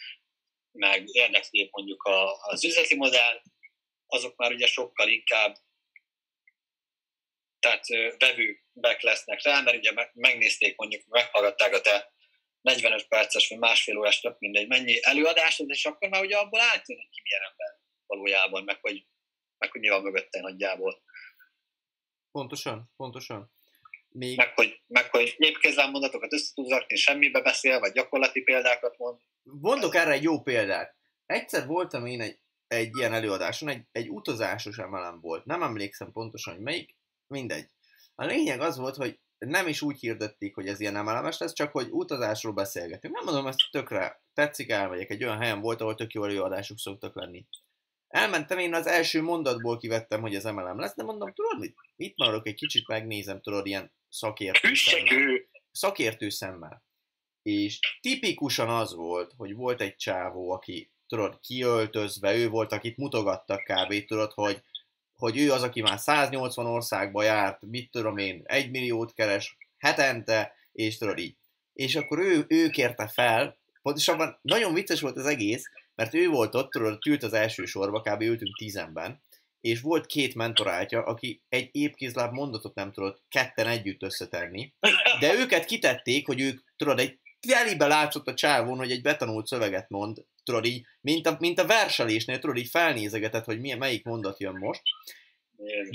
[0.73, 3.43] meg érdekli mondjuk a, az üzleti modell,
[4.07, 5.57] azok már ugye sokkal inkább
[7.59, 7.87] tehát
[8.19, 12.13] vevőbek lesznek rá, mert ugye megnézték mondjuk, meghallgatták a te
[12.61, 17.09] 45 perces vagy másfél órás, tök mindegy, mennyi előadásod, és akkor már ugye abból átjön,
[17.11, 19.07] ki milyen ember valójában, meg hogy,
[19.59, 21.03] meg hogy mi van mögötte nagyjából.
[22.31, 23.53] Pontosan, pontosan.
[24.13, 24.37] Még...
[24.37, 29.19] Meg, hogy, meg, hogy népkézzel mondatokat össze tudsz rakni, semmibe beszél, vagy gyakorlati példákat mond.
[29.43, 30.97] Mondok erre egy jó példát.
[31.27, 32.39] Egyszer voltam én egy,
[32.69, 35.45] egy ilyen előadáson, egy, egy utazásos emelem volt.
[35.45, 36.97] Nem emlékszem pontosan, hogy melyik,
[37.27, 37.67] mindegy.
[38.15, 41.73] A lényeg az volt, hogy nem is úgy hirdették, hogy ez ilyen emelemes lesz, csak
[41.73, 43.15] hogy utazásról beszélgetünk.
[43.15, 45.11] Nem mondom, ezt tökre tetszik, elmegyek.
[45.11, 47.45] Egy olyan helyen volt, ahol tök jó előadások szoktak lenni.
[48.13, 51.77] Elmentem, én az első mondatból kivettem, hogy ez emelem lesz, de mondom, tudod mit?
[51.97, 55.41] Itt maradok egy kicsit, megnézem, tudod, ilyen szakértő szemmel.
[55.71, 56.83] Szakértő szemmel.
[57.43, 63.63] És tipikusan az volt, hogy volt egy csávó, aki, tudod, kiöltözve, ő volt, akit mutogattak
[63.63, 64.05] kb.
[64.05, 64.63] tudod, hogy
[65.17, 70.55] hogy ő az, aki már 180 országba járt, mit tudom én, egy milliót keres hetente,
[70.73, 71.37] és tudod így.
[71.73, 76.55] És akkor ő, ő kérte fel, pontosabban nagyon vicces volt az egész, mert ő volt
[76.55, 78.21] ott, tudod, ült az első sorba, kb.
[78.21, 79.23] ültünk tízenben,
[79.61, 84.73] és volt két mentorátja, aki egy épkézláb mondatot nem tudott ketten együtt összetenni,
[85.21, 87.19] de őket kitették, hogy ők, tudod, egy
[87.49, 91.67] telibe látszott a csávón, hogy egy betanult szöveget mond, tudod így, mint a, mint a
[91.67, 94.83] verselésnél, tudod így felnézegetett, hogy milyen, melyik mondat jön most.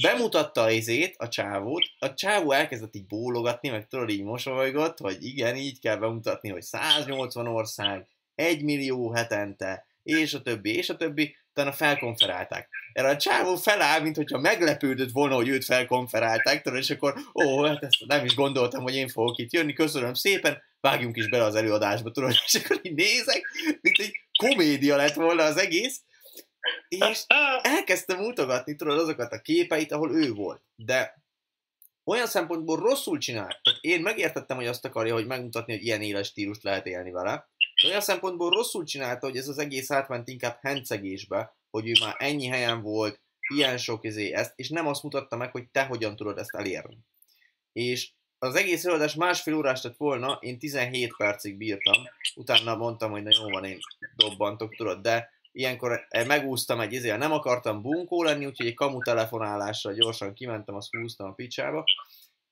[0.01, 5.17] Bemutatta az izét, a csávót, a csávó elkezdett így bólogatni, meg tudod így mosolygott, hogy
[5.23, 8.07] igen, így kell bemutatni, hogy 180 ország,
[8.37, 12.69] 1 millió hetente, és a többi, és a többi, utána felkonferálták.
[12.93, 17.63] Erre a csávó feláll, mint hogyha meglepődött volna, hogy őt felkonferálták, tudod, és akkor, ó,
[17.63, 21.43] hát ezt nem is gondoltam, hogy én fogok itt jönni, köszönöm szépen, vágjunk is bele
[21.43, 23.41] az előadásba, tudod, és akkor így nézek,
[23.81, 26.01] mint egy komédia lett volna az egész,
[26.87, 27.23] és
[27.61, 30.61] elkezdtem mutogatni, tudod, azokat a képeit, ahol ő volt.
[30.75, 31.21] De
[32.03, 33.59] olyan szempontból rosszul csinált.
[33.81, 37.49] Én megértettem, hogy azt akarja, hogy megmutatni, hogy ilyen éles stílust lehet élni vele.
[37.81, 42.15] De olyan szempontból rosszul csinálta, hogy ez az egész átment inkább hencegésbe, hogy ő már
[42.17, 43.21] ennyi helyen volt,
[43.55, 46.97] ilyen sok izé ezt, és nem azt mutatta meg, hogy te hogyan tudod ezt elérni.
[47.73, 48.09] És
[48.39, 52.03] az egész előadás másfél órás lett volna, én 17 percig bírtam,
[52.35, 53.79] utána mondtam, hogy na jó van, én
[54.15, 59.93] dobbantok, tudod, de ilyenkor megúsztam egy izél, nem akartam bunkó lenni, úgyhogy egy kamu telefonálással
[59.93, 61.83] gyorsan kimentem, azt húztam a picsába.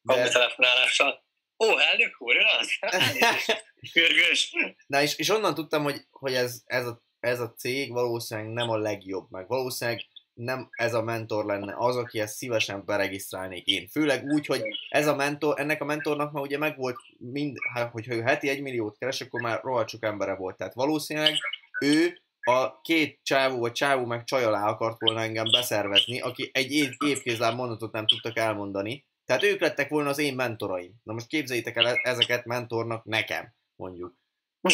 [0.02, 0.14] De...
[0.14, 1.25] Kamu telefonálással?
[1.60, 2.68] Ó, elnök úr, az?
[4.88, 8.70] Na és, és onnan tudtam, hogy, hogy ez, ez, a, ez a cég valószínűleg nem
[8.70, 13.88] a legjobb, meg valószínűleg nem ez a mentor lenne az, aki ezt szívesen beregisztrálnék én.
[13.88, 18.14] Főleg úgy, hogy ez a mentor, ennek a mentornak már ugye megvolt mind, hát, hogyha
[18.14, 20.58] ő heti egy milliót keres, akkor már rohadt sok embere volt.
[20.58, 21.34] Tehát valószínűleg
[21.80, 26.72] ő a két csávó vagy csávó meg csaj alá akart volna engem beszervezni, aki egy
[26.72, 29.06] év, évkézláb mondatot nem tudtak elmondani.
[29.26, 30.94] Tehát ők lettek volna az én mentoraim.
[31.04, 34.16] Na most képzeljétek el ezeket mentornak nekem, mondjuk.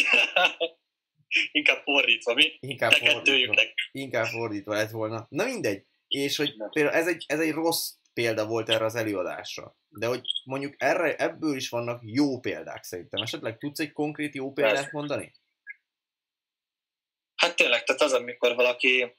[1.52, 2.58] Inkább fordítva, mi?
[2.60, 3.62] Inkább fordítva.
[3.92, 5.26] Inkább fordítva lett volna.
[5.30, 5.86] Na mindegy.
[6.08, 9.76] És hogy például ez egy, ez egy rossz példa volt erre az előadásra.
[9.88, 13.22] De hogy mondjuk erre, ebből is vannak jó példák szerintem.
[13.22, 14.90] Esetleg tudsz egy konkrét jó példát Persze.
[14.94, 15.34] mondani?
[17.36, 19.16] Hát tényleg, tehát az, amikor valaki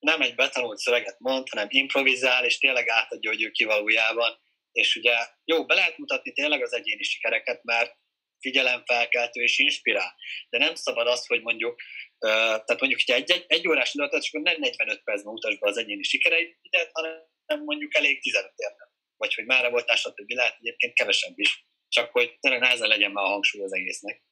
[0.00, 4.40] nem egy betanult szöveget mond, hanem improvizál, és tényleg átadja, hogy ő kivalójában.
[4.72, 7.98] És ugye jó, be lehet mutatni tényleg az egyéni sikereket, mert
[8.40, 10.14] figyelemfelkeltő és inspirál.
[10.48, 11.80] De nem szabad az, hogy mondjuk,
[12.18, 15.76] tehát mondjuk, hogy egy, egy, egy órás adatot, akkor nem 45 percben mutasd be az
[15.76, 18.88] egyéni sikereidet, hanem mondjuk elég 15 értem.
[19.16, 20.30] Vagy hogy már voltál, stb.
[20.30, 21.66] lehet egyébként kevesebb is.
[21.88, 24.22] csak hogy tényleg nehezen legyen már a hangsúly az egésznek.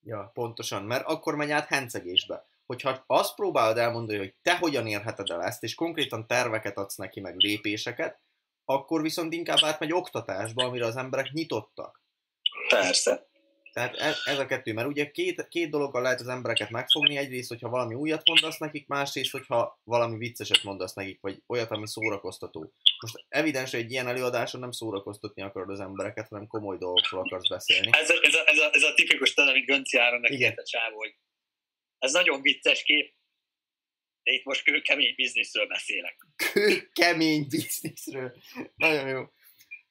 [0.00, 2.46] Ja, pontosan, mert akkor megy át hencegésbe.
[2.74, 7.20] Hogyha azt próbálod elmondani, hogy te hogyan érheted el ezt, és konkrétan terveket adsz neki,
[7.20, 8.22] meg lépéseket,
[8.64, 12.02] akkor viszont inkább átmegy oktatásba, amire az emberek nyitottak.
[12.68, 13.26] Persze.
[13.72, 17.16] Tehát ez, ez a kettő, mert ugye két, két dologgal lehet az embereket megfogni.
[17.16, 21.86] Egyrészt, hogyha valami újat mondasz nekik, másrészt, hogyha valami vicceset mondasz nekik, vagy olyat, ami
[21.86, 22.72] szórakoztató.
[23.00, 27.48] Most evidens, hogy egy ilyen előadáson nem szórakoztatni akarod az embereket, hanem komoly dolgokról akarsz
[27.48, 27.88] beszélni.
[27.92, 31.16] Ez a, ez a, ez a, ez a tipikus amit Gönci Áronnak a csávó, hogy
[32.04, 33.14] ez nagyon vicces kép,
[34.22, 36.26] de itt most kőkemény bizniszről beszélek.
[36.52, 38.34] Kőkemény bizniszről.
[38.74, 39.22] Nagyon jó.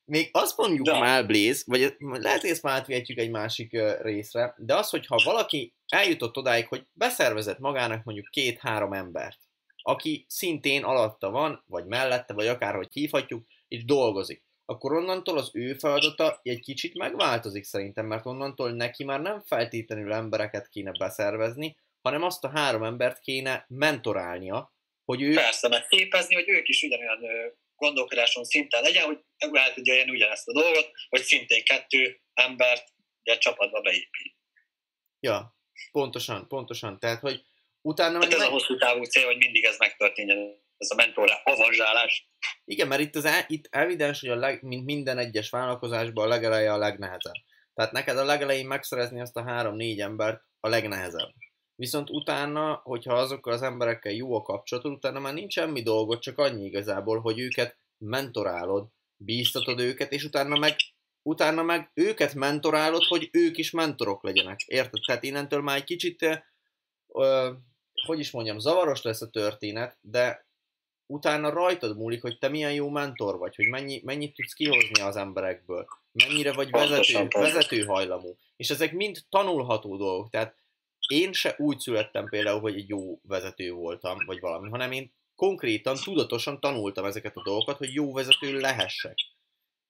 [0.06, 1.00] Még azt mondjuk de.
[1.00, 5.74] már, Blaze, vagy lehet, hogy ezt már átvihetjük egy másik részre, de az, hogyha valaki
[5.88, 9.40] eljutott odáig, hogy beszervezett magának mondjuk két-három embert,
[9.82, 15.74] aki szintén alatta van, vagy mellette, vagy akárhogy hívhatjuk, és dolgozik, akkor onnantól az ő
[15.74, 22.24] feladata egy kicsit megváltozik szerintem, mert onnantól neki már nem feltétlenül embereket kéne beszervezni, hanem
[22.24, 24.74] azt a három embert kéne mentorálnia,
[25.06, 25.34] hogy ő...
[25.34, 27.20] Persze, meg képezni, hogy ők is ugyanolyan
[27.76, 29.20] gondolkodáson szinten legyen, hogy
[29.52, 32.94] el tudja élni ugyanezt a dolgot, hogy szintén kettő embert
[33.24, 34.36] egy csapatba beépít.
[35.20, 35.58] Ja,
[35.92, 37.00] pontosan, pontosan.
[37.00, 37.42] Tehát, hogy
[37.82, 38.22] utána...
[38.22, 38.48] Hát ez meg...
[38.48, 42.28] a hosszú távú cél, hogy mindig ez megtörténjen, ez a mentorá avanzsálás.
[42.66, 46.28] Igen, mert itt, az, el, itt evidens, hogy a leg, mint minden egyes vállalkozásban a
[46.28, 47.34] legeleje a legnehezebb.
[47.74, 51.34] Tehát neked a legelején megszerezni azt a három-négy embert a legnehezebb.
[51.76, 56.38] Viszont utána, hogyha azokkal az emberekkel jó a kapcsolatod, utána már nincs semmi dolgot, csak
[56.38, 60.76] annyi igazából, hogy őket mentorálod, bíztatod őket, és utána meg,
[61.22, 64.60] utána meg őket mentorálod, hogy ők is mentorok legyenek.
[64.66, 65.02] Érted?
[65.06, 66.44] Tehát innentől már egy kicsit,
[67.08, 67.52] ö,
[68.06, 70.48] hogy is mondjam, zavaros lesz a történet, de
[71.06, 75.16] utána rajtad múlik, hogy te milyen jó mentor vagy, hogy mennyi, mennyit tudsz kihozni az
[75.16, 78.38] emberekből, mennyire vagy vezető, vezető hajlamú.
[78.56, 80.30] És ezek mind tanulható dolgok.
[80.30, 80.56] Tehát
[81.14, 85.96] én se úgy születtem például, hogy egy jó vezető voltam, vagy valami, hanem én konkrétan,
[86.04, 89.16] tudatosan tanultam ezeket a dolgokat, hogy jó vezető lehessek.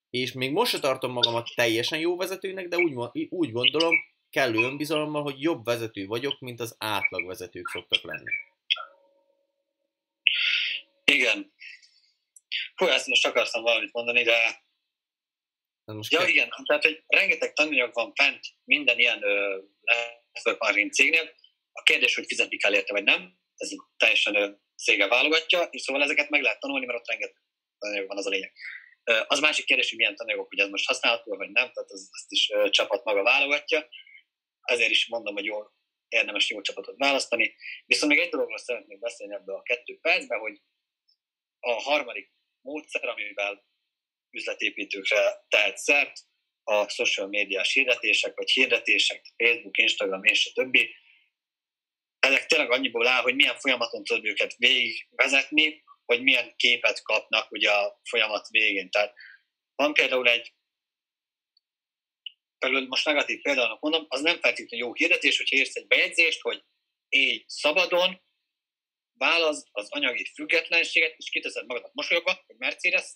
[0.10, 3.96] És még most se tartom magamat teljesen jó vezetőnek, de úgy, úgy gondolom,
[4.30, 8.32] kellő önbizalommal, hogy jobb vezető vagyok, mint az átlag vezetők szoktak lenni.
[11.04, 11.54] Igen.
[12.76, 14.62] Hú, ezt most akartam valamit mondani, de...
[15.86, 16.28] most ja, kell...
[16.28, 19.58] igen, tehát, hogy rengeteg tananyag van fent minden ilyen ö,
[20.34, 21.34] network marketing cégnél.
[21.72, 26.30] A kérdés, hogy fizetni kell érte, vagy nem, ez teljesen cége válogatja, és szóval ezeket
[26.30, 27.42] meg lehet tanulni, mert ott rengeteg
[28.08, 28.54] van, az a lényeg.
[29.28, 32.32] Az másik kérdés, hogy milyen tananyagok, hogy ez most használható, vagy nem, tehát az, azt
[32.32, 33.88] is csapat maga válogatja.
[34.62, 35.60] Ezért is mondom, hogy jó,
[36.08, 37.56] érdemes jó csapatot választani.
[37.86, 40.62] Viszont még egy dologról szeretnék beszélni ebbe a kettő percben, hogy
[41.60, 42.32] a harmadik
[42.62, 43.66] módszer, amivel
[44.30, 46.20] üzletépítőkre tehet szert,
[46.64, 50.96] a social médiás hirdetések, vagy hirdetések, Facebook, Instagram és a többi,
[52.20, 57.72] ezek tényleg annyiból áll, hogy milyen folyamaton tudod őket végigvezetni, hogy milyen képet kapnak ugye
[57.72, 58.90] a folyamat végén.
[58.90, 59.14] Tehát
[59.76, 60.54] van például egy,
[62.58, 66.64] például most negatív példának mondom, az nem feltétlenül jó hirdetés, hogyha érsz egy bejegyzést, hogy
[67.10, 68.22] éj szabadon,
[69.18, 73.14] válasz az anyagi függetlenséget, és kiteszed magadat mosolyogva, hogy mercedes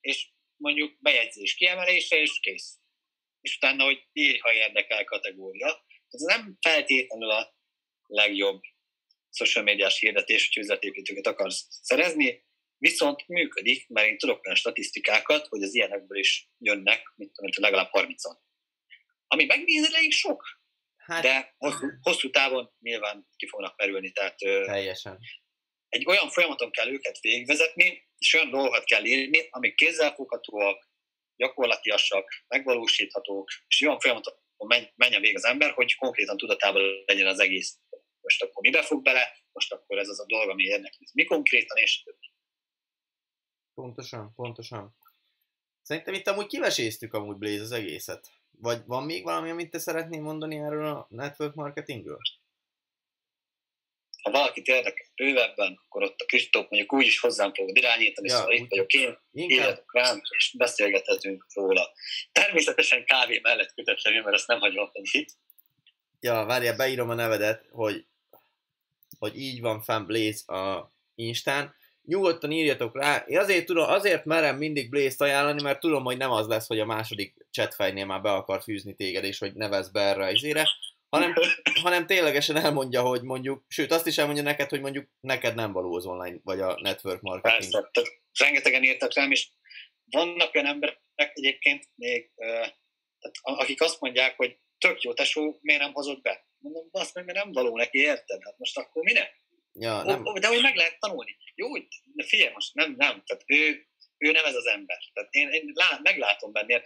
[0.00, 2.78] és mondjuk bejegyzés kiemelése, és kész
[3.40, 5.84] és utána, hogy írj, ha érdekel kategória.
[6.08, 7.54] Ez nem feltétlenül a
[8.06, 8.60] legjobb
[9.30, 12.44] social médiás hirdetés, hogy üzletépítőket akarsz szerezni,
[12.78, 17.90] viszont működik, mert én tudok olyan statisztikákat, hogy az ilyenekből is jönnek, mint tudom, legalább
[17.92, 18.36] 30-an.
[19.26, 20.60] Ami megnézed, elég sok,
[20.96, 24.12] hát, de hosszú, hosszú távon nyilván ki fognak merülni.
[24.12, 25.18] Tehát, teljesen.
[25.88, 30.89] Egy olyan folyamaton kell őket végigvezetni, és olyan dolgokat kell írni, amik kézzelfoghatóak,
[31.40, 34.34] gyakorlatiasak, megvalósíthatók, és olyan folyamaton
[34.96, 37.78] menjen végig az ember, hogy konkrétan tudatában legyen az egész.
[38.20, 41.06] Most akkor mibe fog bele, most akkor ez az a dolog, ami érdekli.
[41.12, 42.04] Mi konkrétan, és.
[43.74, 44.96] Pontosan, pontosan.
[45.82, 48.30] Szerintem itt amúgy kiveséztük amúgy Blaze az egészet.
[48.50, 52.18] Vagy van még valami, amit te szeretnél mondani erről a network marketingről?
[54.22, 58.36] Ha valakit érdekel bővebben, akkor ott a Kristóf mondjuk úgy is hozzám fogod irányítani, ja,
[58.36, 61.92] szóval itt vagyok én, írjatok rám, és beszélgethetünk róla.
[62.32, 65.28] Természetesen kávé mellett kötetlenül, mert ezt nem hagyom itt.
[66.20, 68.04] Ja, várjál, beírom a nevedet, hogy,
[69.18, 71.74] hogy így van fenn Blaze a Instán.
[72.04, 73.24] Nyugodtan írjatok rá.
[73.26, 76.80] Én azért, tudom, azért merem mindig Blaze-t ajánlani, mert tudom, hogy nem az lesz, hogy
[76.80, 80.68] a második chatfejnél már be akar fűzni téged, és hogy nevez be erre az izére
[81.10, 81.34] hanem,
[81.82, 85.94] hanem ténylegesen elmondja, hogy mondjuk, sőt azt is elmondja neked, hogy mondjuk neked nem való
[85.94, 87.72] az online, vagy a network marketing.
[87.72, 89.48] Persze, tehát rengetegen írtak rám, és
[90.04, 92.30] vannak olyan emberek egyébként még
[93.20, 96.46] Tehát, akik azt mondják, hogy tök jó tesó, miért nem hozott be?
[96.58, 98.42] Mondom, azt meg, mert nem való neki, érted?
[98.44, 99.44] Hát most akkor minek?
[99.72, 100.22] Ja, nem.
[100.22, 101.36] De hogy meg lehet tanulni.
[101.54, 101.78] Jó,
[102.14, 103.22] de figyelj, most nem, nem.
[103.26, 103.86] Tehát ő,
[104.18, 104.98] ő nem ez az ember.
[105.12, 106.82] Tehát én, én lá, meglátom benne,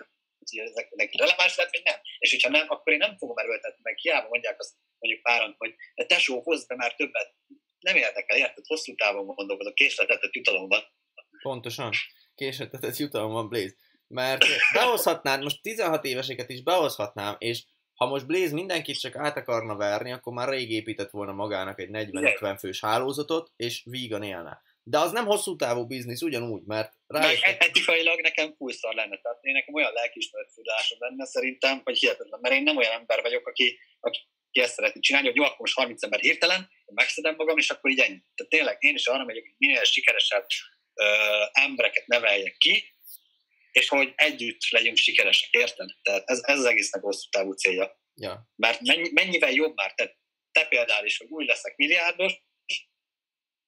[0.51, 1.99] hogy ezek neki releváns lehet, vagy nem.
[2.18, 3.97] És hogyha nem, akkor én nem fogom erőltetni meg.
[3.97, 7.34] Hiába mondják azt mondjuk páran, hogy de tesó, hozd be már többet.
[7.78, 8.66] Nem érdekel, érted?
[8.66, 10.82] Hosszú távon gondolkodok, késletetett jutalomban.
[11.42, 11.90] Pontosan.
[12.34, 13.74] Késletetett jutalom van, Blaze.
[14.07, 17.64] Mert behozhatnád, most 16 éveseket is behozhatnám, és
[17.95, 21.88] ha most Blaze mindenkit csak át akarna verni, akkor már rég épített volna magának egy
[21.92, 24.62] 40-50 fős hálózatot, és vígan élne.
[24.87, 27.41] De az nem hosszú távú biznisz ugyanúgy, mert rá is...
[27.41, 32.55] etikailag nekem pulszar lenne, tehát én nekem olyan lelkismeret tudásom lenne szerintem, hogy hihetetlen, mert
[32.55, 34.20] én nem olyan ember vagyok, aki, aki
[34.51, 37.99] ezt szeretné csinálni, hogy jó, akkor most 30 ember hirtelen, megszedem magam, és akkor így
[37.99, 38.22] ennyi.
[38.35, 40.47] Tehát tényleg én is arra megyek, hogy minél sikeresebb
[40.95, 41.05] ö,
[41.53, 42.93] embereket neveljek ki,
[43.70, 45.89] és hogy együtt legyünk sikeresek, érted?
[46.03, 48.01] Tehát ez, ez az egésznek hosszú távú célja.
[48.14, 48.51] Ja.
[48.57, 50.18] Mert mennyi, mennyivel jobb már, te,
[50.53, 52.32] te például is, hogy úgy leszek milliárdos,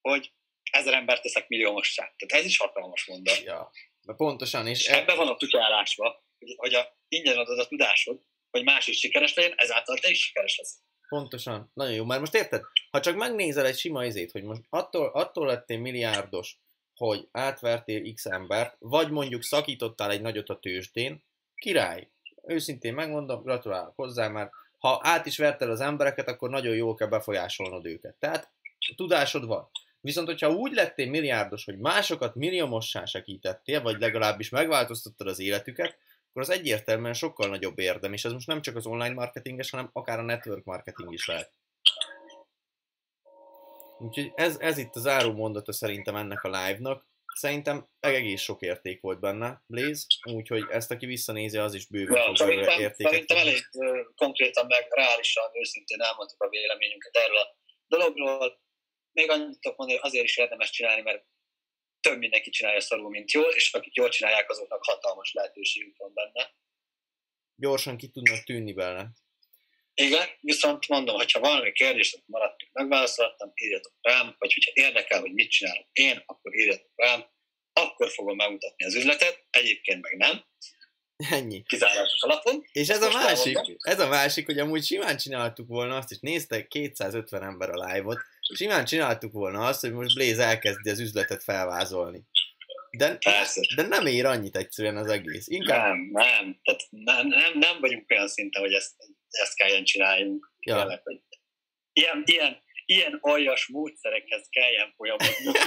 [0.01, 0.33] hogy
[0.77, 2.03] ezer embert teszek milliómossá.
[2.17, 3.43] Tehát ez is hatalmas mondat.
[3.43, 3.71] Ja.
[4.03, 4.67] De pontosan.
[4.67, 8.87] És, és ebben van a tutyálásva, hogy, hogy a, ingyen adod a tudásod, hogy más
[8.87, 10.79] is sikeres legyen, ezáltal te is sikeres lesz.
[11.09, 11.71] Pontosan.
[11.75, 12.05] Nagyon jó.
[12.05, 16.59] Mert most érted, ha csak megnézel egy sima izét, hogy most attól, attól lettél milliárdos,
[16.95, 21.25] hogy átvertél X embert, vagy mondjuk szakítottál egy nagyot a tőzsdén,
[21.55, 22.11] király.
[22.47, 27.09] Őszintén megmondom, gratulálok hozzá, mert ha át is verted az embereket, akkor nagyon jól kell
[27.09, 28.17] befolyásolnod őket.
[28.19, 28.53] Tehát
[28.97, 29.71] tudásod van.
[30.01, 36.43] Viszont, hogyha úgy lettél milliárdos, hogy másokat milliómossá segítettél, vagy legalábbis megváltoztattad az életüket, akkor
[36.43, 40.19] az egyértelműen sokkal nagyobb érdem, és ez most nem csak az online marketinges, hanem akár
[40.19, 41.53] a network marketing is lehet.
[43.99, 47.07] Úgyhogy ez, ez itt az áró mondata szerintem ennek a live-nak.
[47.35, 52.25] Szerintem egész sok érték volt benne, Blaze, úgyhogy ezt, aki visszanézi, az is bőven ja,
[52.25, 53.13] fog szerintem, értéket.
[53.13, 53.69] Szerintem elég
[54.17, 58.65] konkrétan, meg reálisan, őszintén elmondtuk a véleményünket erről a dologról.
[59.17, 61.25] Még annyit tudok mondani, hogy azért is érdemes csinálni, mert
[62.01, 66.55] több mindenki csinálja szarul, mint jól, és akik jól csinálják, azoknak hatalmas lehetőségük van benne.
[67.55, 69.09] Gyorsan ki tudnak tűnni bele.
[69.95, 75.51] Igen, viszont mondom, hogyha valami kérdést maradtunk, megválaszoltam, írjatok rám, vagy hogyha érdekel, hogy mit
[75.51, 77.25] csinálok én, akkor írjatok rám,
[77.73, 80.45] akkor fogom megmutatni az üzletet, egyébként meg nem.
[81.31, 81.63] Ennyi.
[81.63, 82.65] Kizárásos alapon.
[82.73, 86.69] És ez a másik, ez a másik, hogy amúgy simán csináltuk volna azt, és néztek
[86.69, 88.19] 250 ember a live-ot,
[88.55, 92.23] simán csináltuk volna azt, hogy most Blaze elkezdi az üzletet felvázolni.
[92.91, 93.19] De,
[93.75, 95.47] de nem ér annyit egyszerűen az egész.
[95.49, 95.95] Inkább...
[95.95, 96.61] Nem, nem.
[96.63, 98.95] Tehát nem, nem, nem vagyunk olyan szinten, hogy ezt,
[99.29, 100.53] ezt kelljen csináljunk.
[100.59, 101.01] Ja.
[101.05, 101.21] Hogy
[101.93, 105.59] ilyen, ilyen, ilyen aljas módszerekhez kelljen folyamodnunk.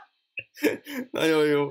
[1.10, 1.68] Nagyon jó.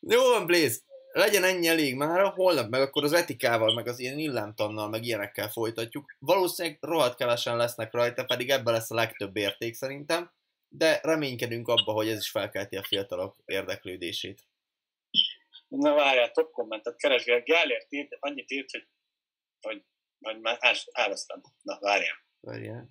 [0.00, 0.78] Jó van, Blaze.
[1.16, 5.48] Legyen ennyi elég már, holnap meg akkor az etikával, meg az ilyen illámtannal, meg ilyenekkel
[5.48, 6.16] folytatjuk.
[6.18, 10.30] Valószínűleg rohadt kevesen lesznek rajta, pedig ebben lesz a legtöbb érték szerintem
[10.68, 14.46] de reménykedünk abba, hogy ez is felkelti a fiatalok érdeklődését.
[15.68, 17.40] Na várjál, top kommentet keresgél.
[17.40, 18.86] Gellért írt, annyit írt, hogy,
[19.60, 19.84] hogy,
[20.20, 20.58] hogy már
[20.92, 21.40] elvesztem.
[21.62, 22.24] Na, várjál.
[22.40, 22.88] Várjál.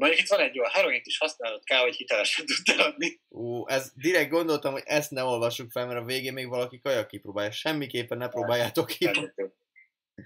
[0.00, 3.20] Mondjuk itt van egy jó, a heroint is használod kell, hogy hitelesen tudta adni.
[3.28, 7.08] Ú, ez direkt gondoltam, hogy ezt ne olvassuk fel, mert a végén még valaki kajak
[7.08, 7.50] kipróbálja.
[7.50, 9.10] Semmiképpen ne próbáljátok ki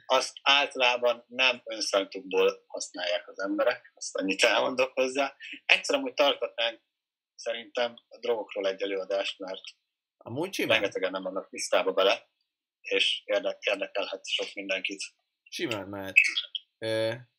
[0.07, 5.37] azt általában nem önszántukból használják az emberek, azt annyit elmondok hozzá.
[5.67, 6.81] Egyszer amúgy tartatnánk
[7.35, 9.63] szerintem a drogokról egy előadást, mert
[10.17, 10.79] Amúgy simán.
[10.79, 12.29] rengetegen nem vannak tisztába bele,
[12.81, 15.03] és érdekelhet sok mindenkit.
[15.49, 16.15] Simán mehet.
[16.79, 17.33] E...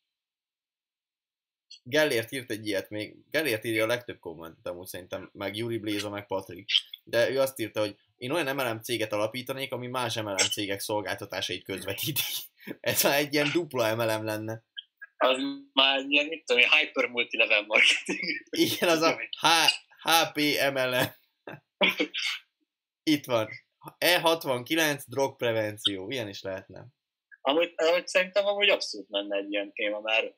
[1.88, 6.10] Gellért írt egy ilyet még, Gellért írja a legtöbb kommentet amúgy szerintem, meg Juri Bléza,
[6.10, 6.68] meg Patrik,
[7.04, 11.64] de ő azt írta, hogy én olyan MLM céget alapítanék, ami más MLM cégek szolgáltatásait
[11.64, 12.22] közvetíti.
[12.80, 14.64] Ez már egy ilyen dupla MLM lenne.
[15.16, 15.38] Az
[15.72, 18.20] már ilyen, mit tudom, hyper multi-level marketing.
[18.50, 21.14] Igen, az a H- HPMLM.
[23.02, 23.48] Itt van.
[23.98, 26.10] E69 drogprevenció.
[26.10, 26.86] Ilyen is lehetne.
[27.40, 27.74] Amúgy,
[28.04, 30.36] szerintem amúgy abszolút menne egy ilyen téma, mert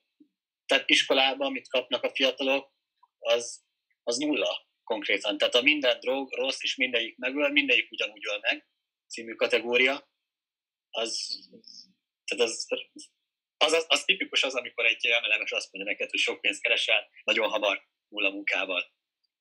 [0.68, 2.72] tehát iskolában, amit kapnak a fiatalok,
[3.18, 3.64] az,
[4.02, 5.38] az nulla konkrétan.
[5.38, 8.68] Tehát a minden drog rossz, és mindegyik megöl, mindegyik ugyanúgy öl meg,
[9.06, 10.08] című kategória,
[10.90, 11.26] az,
[12.24, 12.66] tehát az,
[13.56, 17.08] az, az, az tipikus az, amikor egy emelemes azt mondja neked, hogy sok pénzt keresel,
[17.24, 18.92] nagyon hamar múl a munkával.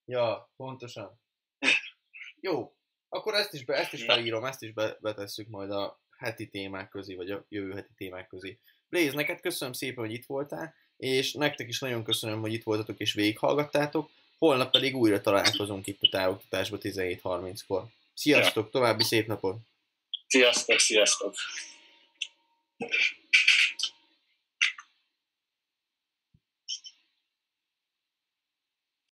[0.04, 1.20] Ja, pontosan.
[2.40, 2.76] Jó,
[3.08, 6.88] akkor ezt is, be, ezt is felírom, ezt is be, betesszük majd a heti témák
[6.88, 8.60] közé, vagy a jövő heti témák közé.
[8.88, 12.98] Blaze, neked köszönöm szépen, hogy itt voltál, és nektek is nagyon köszönöm, hogy itt voltatok
[12.98, 14.10] és végighallgattátok.
[14.38, 17.84] Holnap pedig újra találkozunk itt a távoktatásban 17.30-kor.
[18.14, 19.56] Sziasztok, további szép napot!
[20.26, 21.34] Sziasztok, sziasztok!